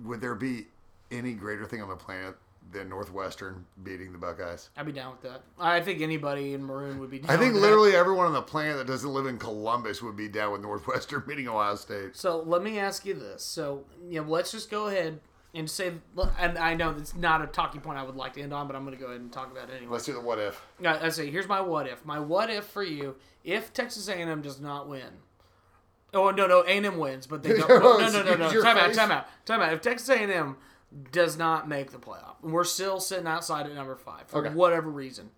[0.03, 0.67] would there be
[1.11, 2.35] any greater thing on the planet
[2.71, 4.69] than Northwestern beating the Buckeyes?
[4.77, 5.41] I'd be down with that.
[5.59, 7.67] I think anybody in maroon would be down I think with that.
[7.67, 11.23] literally everyone on the planet that doesn't live in Columbus would be down with Northwestern
[11.27, 12.15] beating Ohio State.
[12.15, 13.43] So let me ask you this.
[13.43, 15.19] So you know, let's just go ahead
[15.53, 15.93] and say,
[16.37, 18.75] and I know it's not a talking point I would like to end on, but
[18.75, 19.93] I'm going to go ahead and talk about it anyway.
[19.93, 20.61] Let's do the what if.
[20.85, 22.05] I say, here's my what if.
[22.05, 25.23] My what if for you: if Texas A&M does not win.
[26.13, 27.69] Oh no no A&M wins, but they don't.
[27.69, 28.51] No no no no.
[28.51, 28.61] no.
[28.61, 29.73] Time out time out time out.
[29.73, 30.57] If Texas A&M
[31.11, 34.53] does not make the playoff, we're still sitting outside at number five for Okay.
[34.55, 35.29] whatever reason.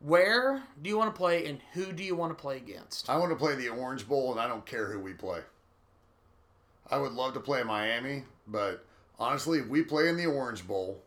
[0.00, 3.08] Where do you want to play, and who do you want to play against?
[3.08, 5.40] I want to play the Orange Bowl, and I don't care who we play.
[6.90, 8.84] I would love to play Miami, but
[9.18, 11.00] honestly, if we play in the Orange Bowl,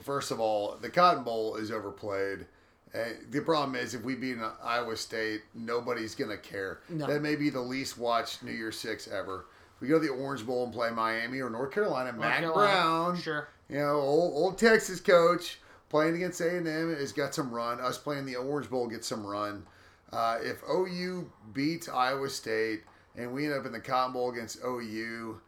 [0.00, 2.46] first of all, the Cotton Bowl is overplayed.
[2.94, 6.80] And the problem is, if we beat an Iowa State, nobody's going to care.
[6.88, 7.06] No.
[7.06, 9.44] That may be the least watched New Year's Six ever.
[9.80, 13.16] We go to the Orange Bowl and play Miami or North Carolina, Matt Carolina, Brown,
[13.16, 13.48] sure.
[13.68, 15.58] you know, old, old Texas coach
[15.88, 17.80] playing against A and M has got some run.
[17.80, 19.64] Us playing the Orange Bowl gets some run.
[20.12, 22.82] Uh, if OU beats Iowa State
[23.16, 25.40] and we end up in the Cotton Bowl against OU,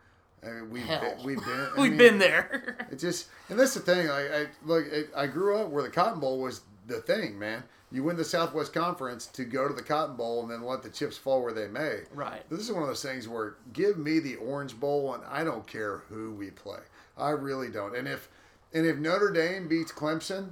[0.42, 1.00] I mean, we've Hell.
[1.00, 2.76] been, we've been I We've mean, been there.
[2.90, 4.08] It just and that's the thing.
[4.08, 4.86] I, I look.
[4.92, 6.60] I, I grew up where the Cotton Bowl was
[6.90, 7.64] the thing, man.
[7.92, 10.90] You win the Southwest Conference to go to the Cotton Bowl and then let the
[10.90, 12.00] chips fall where they may.
[12.14, 12.48] Right.
[12.50, 15.66] This is one of those things where give me the Orange Bowl and I don't
[15.66, 16.78] care who we play.
[17.18, 17.96] I really don't.
[17.96, 18.28] And if
[18.72, 20.50] and if Notre Dame beats Clemson,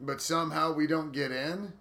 [0.00, 1.74] but somehow we don't get in,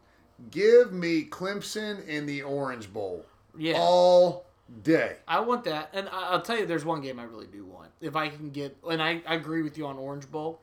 [0.52, 3.26] give me Clemson in the Orange Bowl
[3.58, 3.76] Yeah.
[3.78, 4.46] all
[4.84, 5.16] day.
[5.28, 7.92] I want that, and I'll tell you, there's one game I really do want.
[8.02, 10.60] If I can get, and I, I agree with you on Orange Bowl,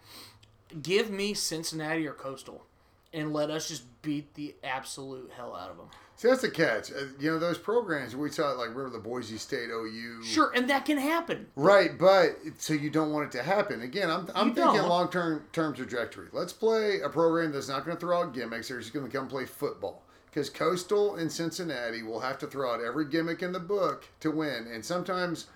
[0.83, 2.67] give me Cincinnati or Coastal,
[3.13, 5.87] and let us just beat the absolute hell out of them.
[6.17, 6.93] See, that's the catch.
[6.93, 10.23] Uh, you know, those programs we saw, like remember the Boise State OU.
[10.23, 11.47] Sure, and that can happen.
[11.57, 13.83] Right, but so you don't want it to happen.
[13.83, 16.29] Again, I'm, I'm You thinking long term term trajectory.
[16.33, 18.69] Let's play a program that's not going to throw out gimmicks.
[18.69, 20.03] They're just going to come play football.
[20.27, 24.31] because Coastal and Cincinnati will have to throw out every gimmick in the book to
[24.31, 25.47] win, and sometimes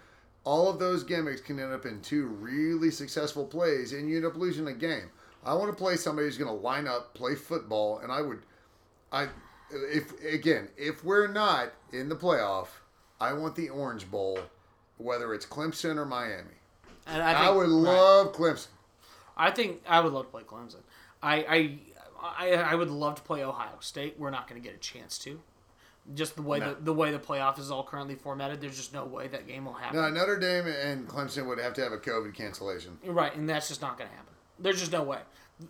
[0.45, 4.27] all of those gimmicks can end up in two really successful plays, and you end
[4.27, 5.11] up losing a game.
[5.47, 8.40] I want to play somebody who's going to line up, play football, and I would,
[9.12, 9.28] I,
[9.70, 12.66] if again, if we're not in the playoff,
[13.20, 14.40] I want the Orange Bowl,
[14.99, 16.51] whether it's Clemson or Miami.
[17.07, 17.92] And I, I, think, would right.
[17.92, 18.66] love Clemson.
[19.36, 20.80] I think I would love to play Clemson.
[21.22, 21.78] I, I
[22.22, 24.16] I I would love to play Ohio State.
[24.18, 25.40] We're not going to get a chance to.
[26.14, 26.74] Just the way No.
[26.74, 29.64] the, the way the playoff is all currently formatted, there's just no way that game
[29.64, 30.01] will happen.
[30.01, 32.99] No, Notre Dame and Clemson would have to have a COVID cancellation.
[33.05, 34.32] Right, and that's just not going to happen.
[34.59, 35.19] There's just no way.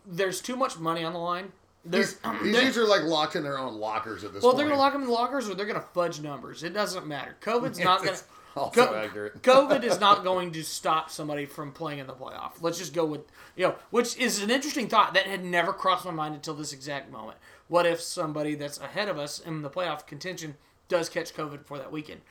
[0.07, 1.53] There's too much money on the line.
[1.85, 4.59] There's, These, these dudes are like locked in their own lockers at this well, point.
[4.59, 6.63] they're going to lock them in the lockers or they're going to fudge numbers.
[6.63, 7.37] It doesn't matter.
[7.41, 8.23] COVID's not going to.
[8.57, 9.43] Also Co- accurate.
[9.43, 12.53] COVID is not going to stop somebody from playing in the playoff.
[12.63, 13.21] Let's just go with
[13.55, 16.73] you know, which is an interesting thought that had never crossed my mind until this
[16.73, 17.37] exact moment.
[17.69, 20.57] What if somebody that's ahead of us in the playoff contention
[20.89, 22.23] does catch COVID for that weekend?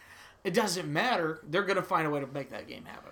[0.43, 1.41] It doesn't matter.
[1.47, 3.11] They're going to find a way to make that game happen.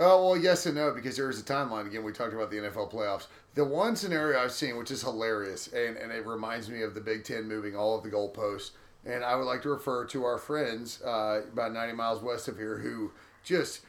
[0.00, 1.86] Oh well, yes and no because there is a timeline.
[1.86, 3.28] Again, we talked about the NFL playoffs.
[3.54, 7.00] The one scenario I've seen, which is hilarious, and, and it reminds me of the
[7.00, 8.70] Big Ten moving all of the goalposts.
[9.06, 12.56] And I would like to refer to our friends uh, about 90 miles west of
[12.56, 13.12] here who
[13.44, 13.80] just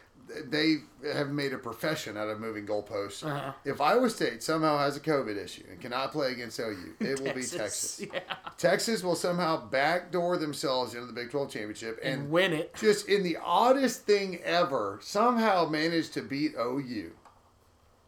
[0.45, 0.78] they
[1.13, 3.23] have made a profession out of moving goalposts.
[3.26, 3.51] Uh-huh.
[3.63, 7.34] If Iowa State somehow has a COVID issue and cannot play against OU, it will
[7.34, 8.01] be Texas.
[8.11, 8.19] Yeah.
[8.57, 12.73] Texas will somehow backdoor themselves into the Big 12 championship and And win it.
[12.76, 17.11] just in the oddest thing ever, somehow managed to beat OU,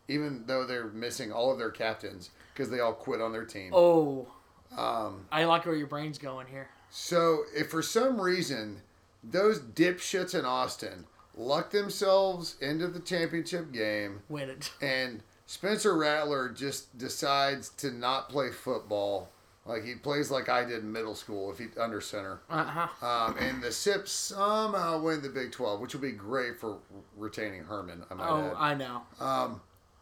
[0.08, 3.72] even though they're missing all of their captains because they all quit on their team.
[3.74, 4.28] Oh,
[4.76, 6.70] Um, I like where your brain's going here.
[6.90, 8.82] so if for some reason
[9.24, 11.06] those dipshits in Austin
[11.38, 14.72] luck themselves into the championship game Win it.
[14.82, 19.30] and Spencer Rattler just decides to not play football,
[19.66, 22.42] like he plays like I did in middle school if he under center.
[22.50, 23.06] Uh huh.
[23.08, 26.80] Um, and the Sips somehow win the Big 12, which will be great for
[27.16, 28.54] retaining Herman, I might Oh, add.
[28.58, 29.02] I know.
[29.22, 29.62] Um,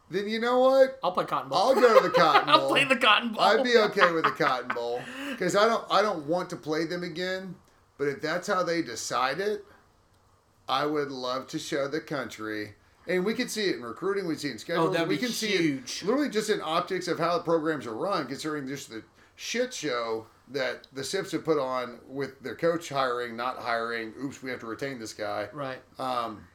[0.09, 0.99] then you know what?
[1.03, 1.57] I'll play Cotton Bowl.
[1.59, 2.61] I'll go to the Cotton Bowl.
[2.61, 3.41] I'll play the Cotton Bowl.
[3.43, 6.85] I'd be okay with the Cotton Bowl because I don't I don't want to play
[6.85, 7.55] them again.
[7.97, 9.63] But if that's how they decide it,
[10.67, 12.75] I would love to show the country.
[13.07, 14.27] And we can see it in recruiting.
[14.27, 14.89] We see it in schedules.
[14.89, 17.85] Oh, that'd we be can see it literally just in optics of how the programs
[17.85, 19.03] are run, considering just the
[19.35, 24.13] shit show that the Sips have put on with their coach hiring, not hiring.
[24.23, 25.49] Oops, we have to retain this guy.
[25.53, 25.79] Right.
[25.99, 26.47] Um,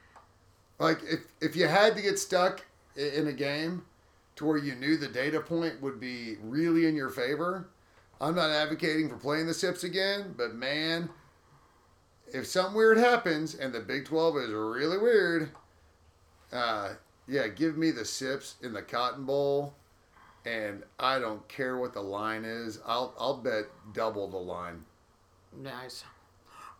[0.79, 3.83] like if if you had to get stuck in a game
[4.35, 7.69] to where you knew the data point would be really in your favor,
[8.19, 11.09] I'm not advocating for playing the Sips again, but man,
[12.33, 15.51] if something weird happens and the Big 12 is really weird,
[16.51, 16.93] uh,
[17.27, 19.73] yeah, give me the Sips in the Cotton Bowl,
[20.45, 22.79] and I don't care what the line is.
[22.85, 24.85] I'll I'll bet double the line.
[25.55, 26.03] Nice.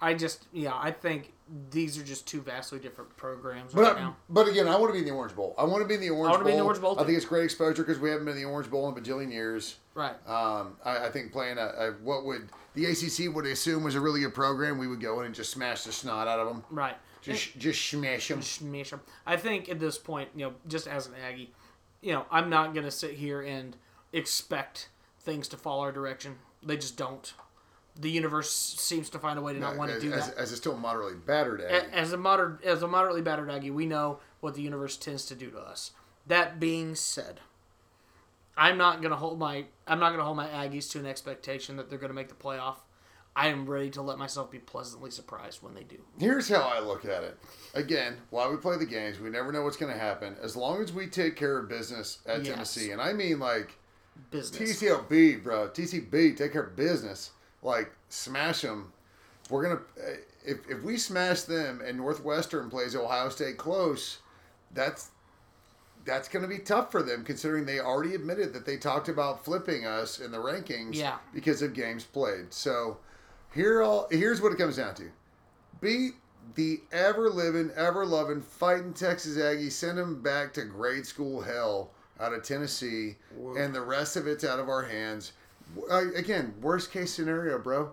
[0.01, 1.31] I just, yeah, I think
[1.69, 4.15] these are just two vastly different programs But right I- now.
[4.29, 5.53] but again, I want to be in the Orange Bowl.
[5.57, 6.45] I want to be in the Orange I wanna Bowl.
[6.45, 8.41] be in the Orange Bowl, I think it's great exposure because we haven't been in
[8.43, 9.77] the Orange Bowl in a bajillion years.
[9.93, 10.15] Right.
[10.27, 13.99] Um, I, I think playing a, a what would the ACC would assume was a
[14.01, 16.63] really good program, we would go in and just smash the snot out of them,
[16.71, 16.95] Right.
[17.21, 18.41] just just smash them.
[18.41, 19.01] Smash 'em.
[19.27, 21.53] I think at this point, you know, just as an Aggie,
[22.01, 23.75] you know, I'm not going to sit here and
[24.13, 24.87] expect
[25.19, 26.37] things to fall our direction.
[26.63, 27.33] They just don't.
[27.99, 30.37] The universe seems to find a way to not want to do as, that.
[30.37, 31.87] as a still moderately battered Aggie.
[31.93, 35.35] As a moder- as a moderately battered Aggie, we know what the universe tends to
[35.35, 35.91] do to us.
[36.27, 37.41] That being said,
[38.57, 41.89] I'm not gonna hold my I'm not gonna hold my Aggies to an expectation that
[41.89, 42.77] they're gonna make the playoff.
[43.35, 45.97] I am ready to let myself be pleasantly surprised when they do.
[46.19, 47.37] Here's how I look at it.
[47.73, 50.35] Again, while we play the games, we never know what's going to happen.
[50.41, 52.47] As long as we take care of business at Yes.
[52.53, 53.77] Tennessee, and I mean like
[54.31, 54.81] Business.
[54.81, 55.69] TCLB, bro.
[55.69, 57.31] TCB, take care of business.
[57.61, 58.91] Like, smash them.
[59.49, 59.83] We're going to,
[60.45, 64.19] if, if we smash them and Northwestern plays Ohio State close,
[64.73, 65.09] that's
[66.03, 69.45] that's going to be tough for them considering they already admitted that they talked about
[69.45, 71.17] flipping us in the rankings Yeah.
[71.31, 72.51] because of games played.
[72.51, 72.97] So
[73.53, 75.11] here all here's what it comes down to.
[75.79, 76.13] Beat
[76.55, 81.91] the ever living, ever loving, fighting Texas Aggies, send them back to grade school hell
[82.19, 83.17] out of Tennessee,
[83.57, 85.33] and the rest of it's out of our hands.
[85.89, 87.91] Uh, again, worst case scenario, bro.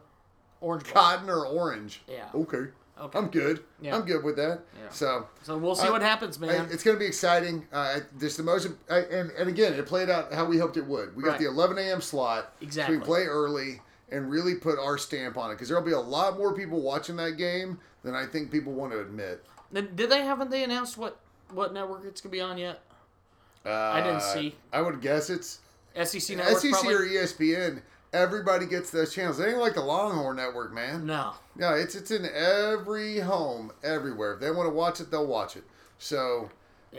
[0.61, 0.85] Orange.
[0.85, 2.03] Cotton or orange.
[2.09, 2.25] Yeah.
[2.35, 2.67] Okay.
[3.01, 3.17] Okay.
[3.19, 3.63] I'm good.
[3.81, 3.95] Yeah.
[3.95, 4.63] I'm good with that.
[4.77, 4.89] Yeah.
[4.91, 6.69] So So we'll see Uh, what happens, I- man.
[6.73, 7.65] It's going to be exciting.
[7.73, 10.85] Uh, just the most, I, and and again, it played out how we hoped it
[10.87, 11.15] would.
[11.17, 11.41] We got Right.
[11.41, 12.01] the 11 a.m.
[12.01, 12.99] slot, so Exactly.
[12.99, 16.37] we play early and really put our stamp on it because there'll be a lot
[16.39, 19.45] more people watching that game than I think people want to admit.
[19.71, 21.21] Then- Did they haven't they announced what
[21.53, 22.81] what network it's gonna be on yet?
[23.65, 24.57] Uh, I didn't see.
[24.73, 25.61] I would guess it's
[26.05, 26.95] SEC network SEC probably.
[26.95, 27.83] or ESPN.
[28.13, 29.39] everybody gets those channels.
[29.41, 31.07] It ain't like the Longhorn Network, man.
[31.07, 31.33] No.
[31.59, 34.35] Yeah, it's it's in every home, everywhere.
[34.35, 35.65] If they want to watch it, they'll watch it.
[35.99, 36.51] So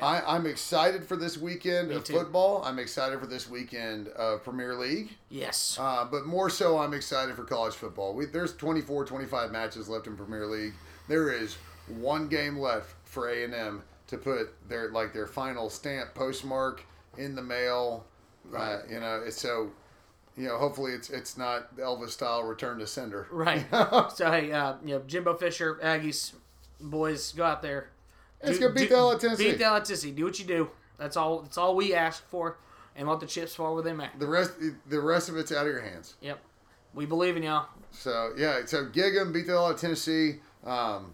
[0.02, 2.14] I, I'm excited for this weekend of too.
[2.14, 2.62] football.
[2.64, 5.18] I'm excited for this weekend of Premier League.
[5.30, 5.78] Yes.
[5.80, 8.14] Uh, but more so, I'm excited for college football.
[8.14, 10.74] We, there's 24, 25 matches left in Premier League.
[11.08, 16.84] There is one game left for A&M to put their like their final stamp postmark
[17.18, 18.06] in the mail.
[18.56, 19.72] Uh, you know, it's so
[20.38, 20.58] you know.
[20.58, 23.28] Hopefully, it's it's not Elvis style return to sender.
[23.32, 23.66] Right.
[24.16, 26.34] so hey, uh, you know, Jimbo Fisher, Aggies,
[26.82, 27.90] boys, go out there.
[28.44, 29.50] Let's Do- go beat do- the hell out Tennessee.
[29.52, 30.12] Beat the hell out Tennessee.
[30.12, 30.70] Do what you do.
[30.98, 31.42] That's all.
[31.42, 32.58] That's all we ask for,
[32.96, 34.10] and let the chips fall where they may.
[34.18, 34.54] The rest
[34.88, 36.16] the rest of it's out of your hands.
[36.22, 36.40] Yep.
[36.94, 37.68] We believe in y'all.
[37.92, 40.40] So yeah, so gig 'em, beat the hell out of Tennessee.
[40.66, 41.14] Um,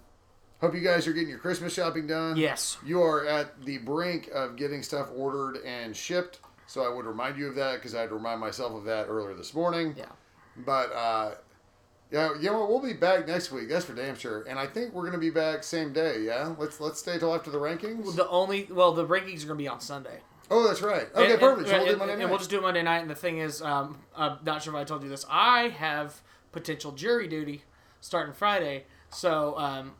[0.62, 2.38] hope you guys are getting your Christmas shopping done.
[2.38, 2.78] Yes.
[2.86, 6.40] You are at the brink of getting stuff ordered and shipped.
[6.68, 9.08] So I would remind you of that because I had to remind myself of that
[9.08, 9.94] earlier this morning.
[9.98, 10.06] Yeah.
[10.58, 11.32] But uh,
[12.12, 12.70] yeah, you know what?
[12.70, 13.70] We'll be back next week.
[13.70, 14.44] That's for damn sure.
[14.48, 16.22] And I think we're gonna be back same day.
[16.22, 16.54] Yeah.
[16.58, 18.16] Let's let's stay till after the rankings.
[18.16, 20.20] The only well, the rankings are gonna be on Sunday.
[20.52, 21.08] Oh, that's right.
[21.16, 21.70] Okay, And- perfect.
[21.70, 22.30] And, So we'll do and- Monday and night.
[22.30, 23.00] we'll just do it Monday night.
[23.00, 25.26] And the thing is, um, I'm not sure if I told you this.
[25.30, 27.64] I have potential jury duty
[28.00, 28.86] starting Friday.
[29.10, 29.94] So um,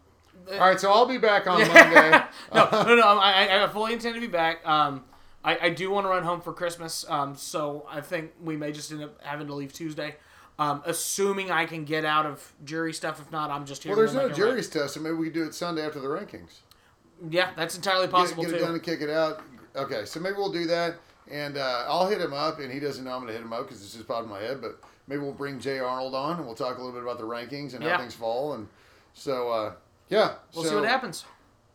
[0.52, 2.12] All right, so I'll be back on Monday.
[2.54, 3.08] no, no, no.
[3.20, 4.66] I, I- I fully intend to be back.
[4.68, 5.04] Um,
[5.46, 7.06] I, I do want to run home for Christmas.
[7.08, 10.16] Um, so I think we may just end up having to leave Tuesday.
[10.58, 13.20] Um, assuming I can get out of jury stuff.
[13.22, 13.92] If not, I'm just here.
[13.92, 16.60] Well, there's no jury's test, so maybe we can do it Sunday after the rankings.
[17.30, 18.66] Yeah, that's entirely Get, possible get it too.
[18.66, 19.42] done and kick it out.
[19.76, 20.96] Okay, so maybe we'll do that,
[21.30, 23.52] and uh, I'll hit him up, and he doesn't know I'm going to hit him
[23.54, 24.62] up because this just popped in my head.
[24.62, 27.26] But maybe we'll bring Jay Arnold on, and we'll talk a little bit about the
[27.26, 27.92] rankings and Yeah.
[27.96, 28.68] how things fall, and
[29.14, 29.74] so uh,
[30.10, 31.26] yeah, We'll so, see what happens.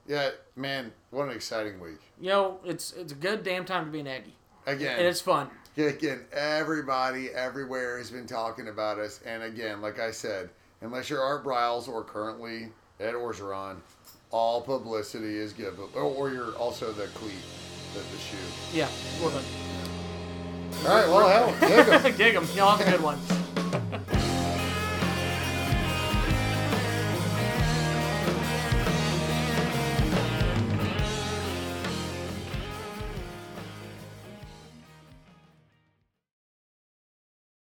[0.06, 3.90] Yeah, man, what an exciting week You know, it's it's a good damn time to
[3.90, 4.34] be an Aggie,
[4.66, 4.98] again.
[4.98, 5.48] and it's fun.
[5.76, 9.20] Again, everybody everywhere has been talking about us.
[9.24, 10.50] And again, like I said,
[10.82, 13.76] unless you're Art Briles or currently Ed Orgeron,
[14.30, 15.74] all publicity is good.
[15.76, 17.32] But, or, or you're also the cleat,
[17.94, 18.36] the, the shoe.
[18.74, 18.88] Yeah,
[19.22, 19.44] we're good.
[20.86, 22.16] All right, well, hell, dig 'em.
[22.16, 22.46] Gig 'em.
[22.54, 23.18] Y'all have a good one.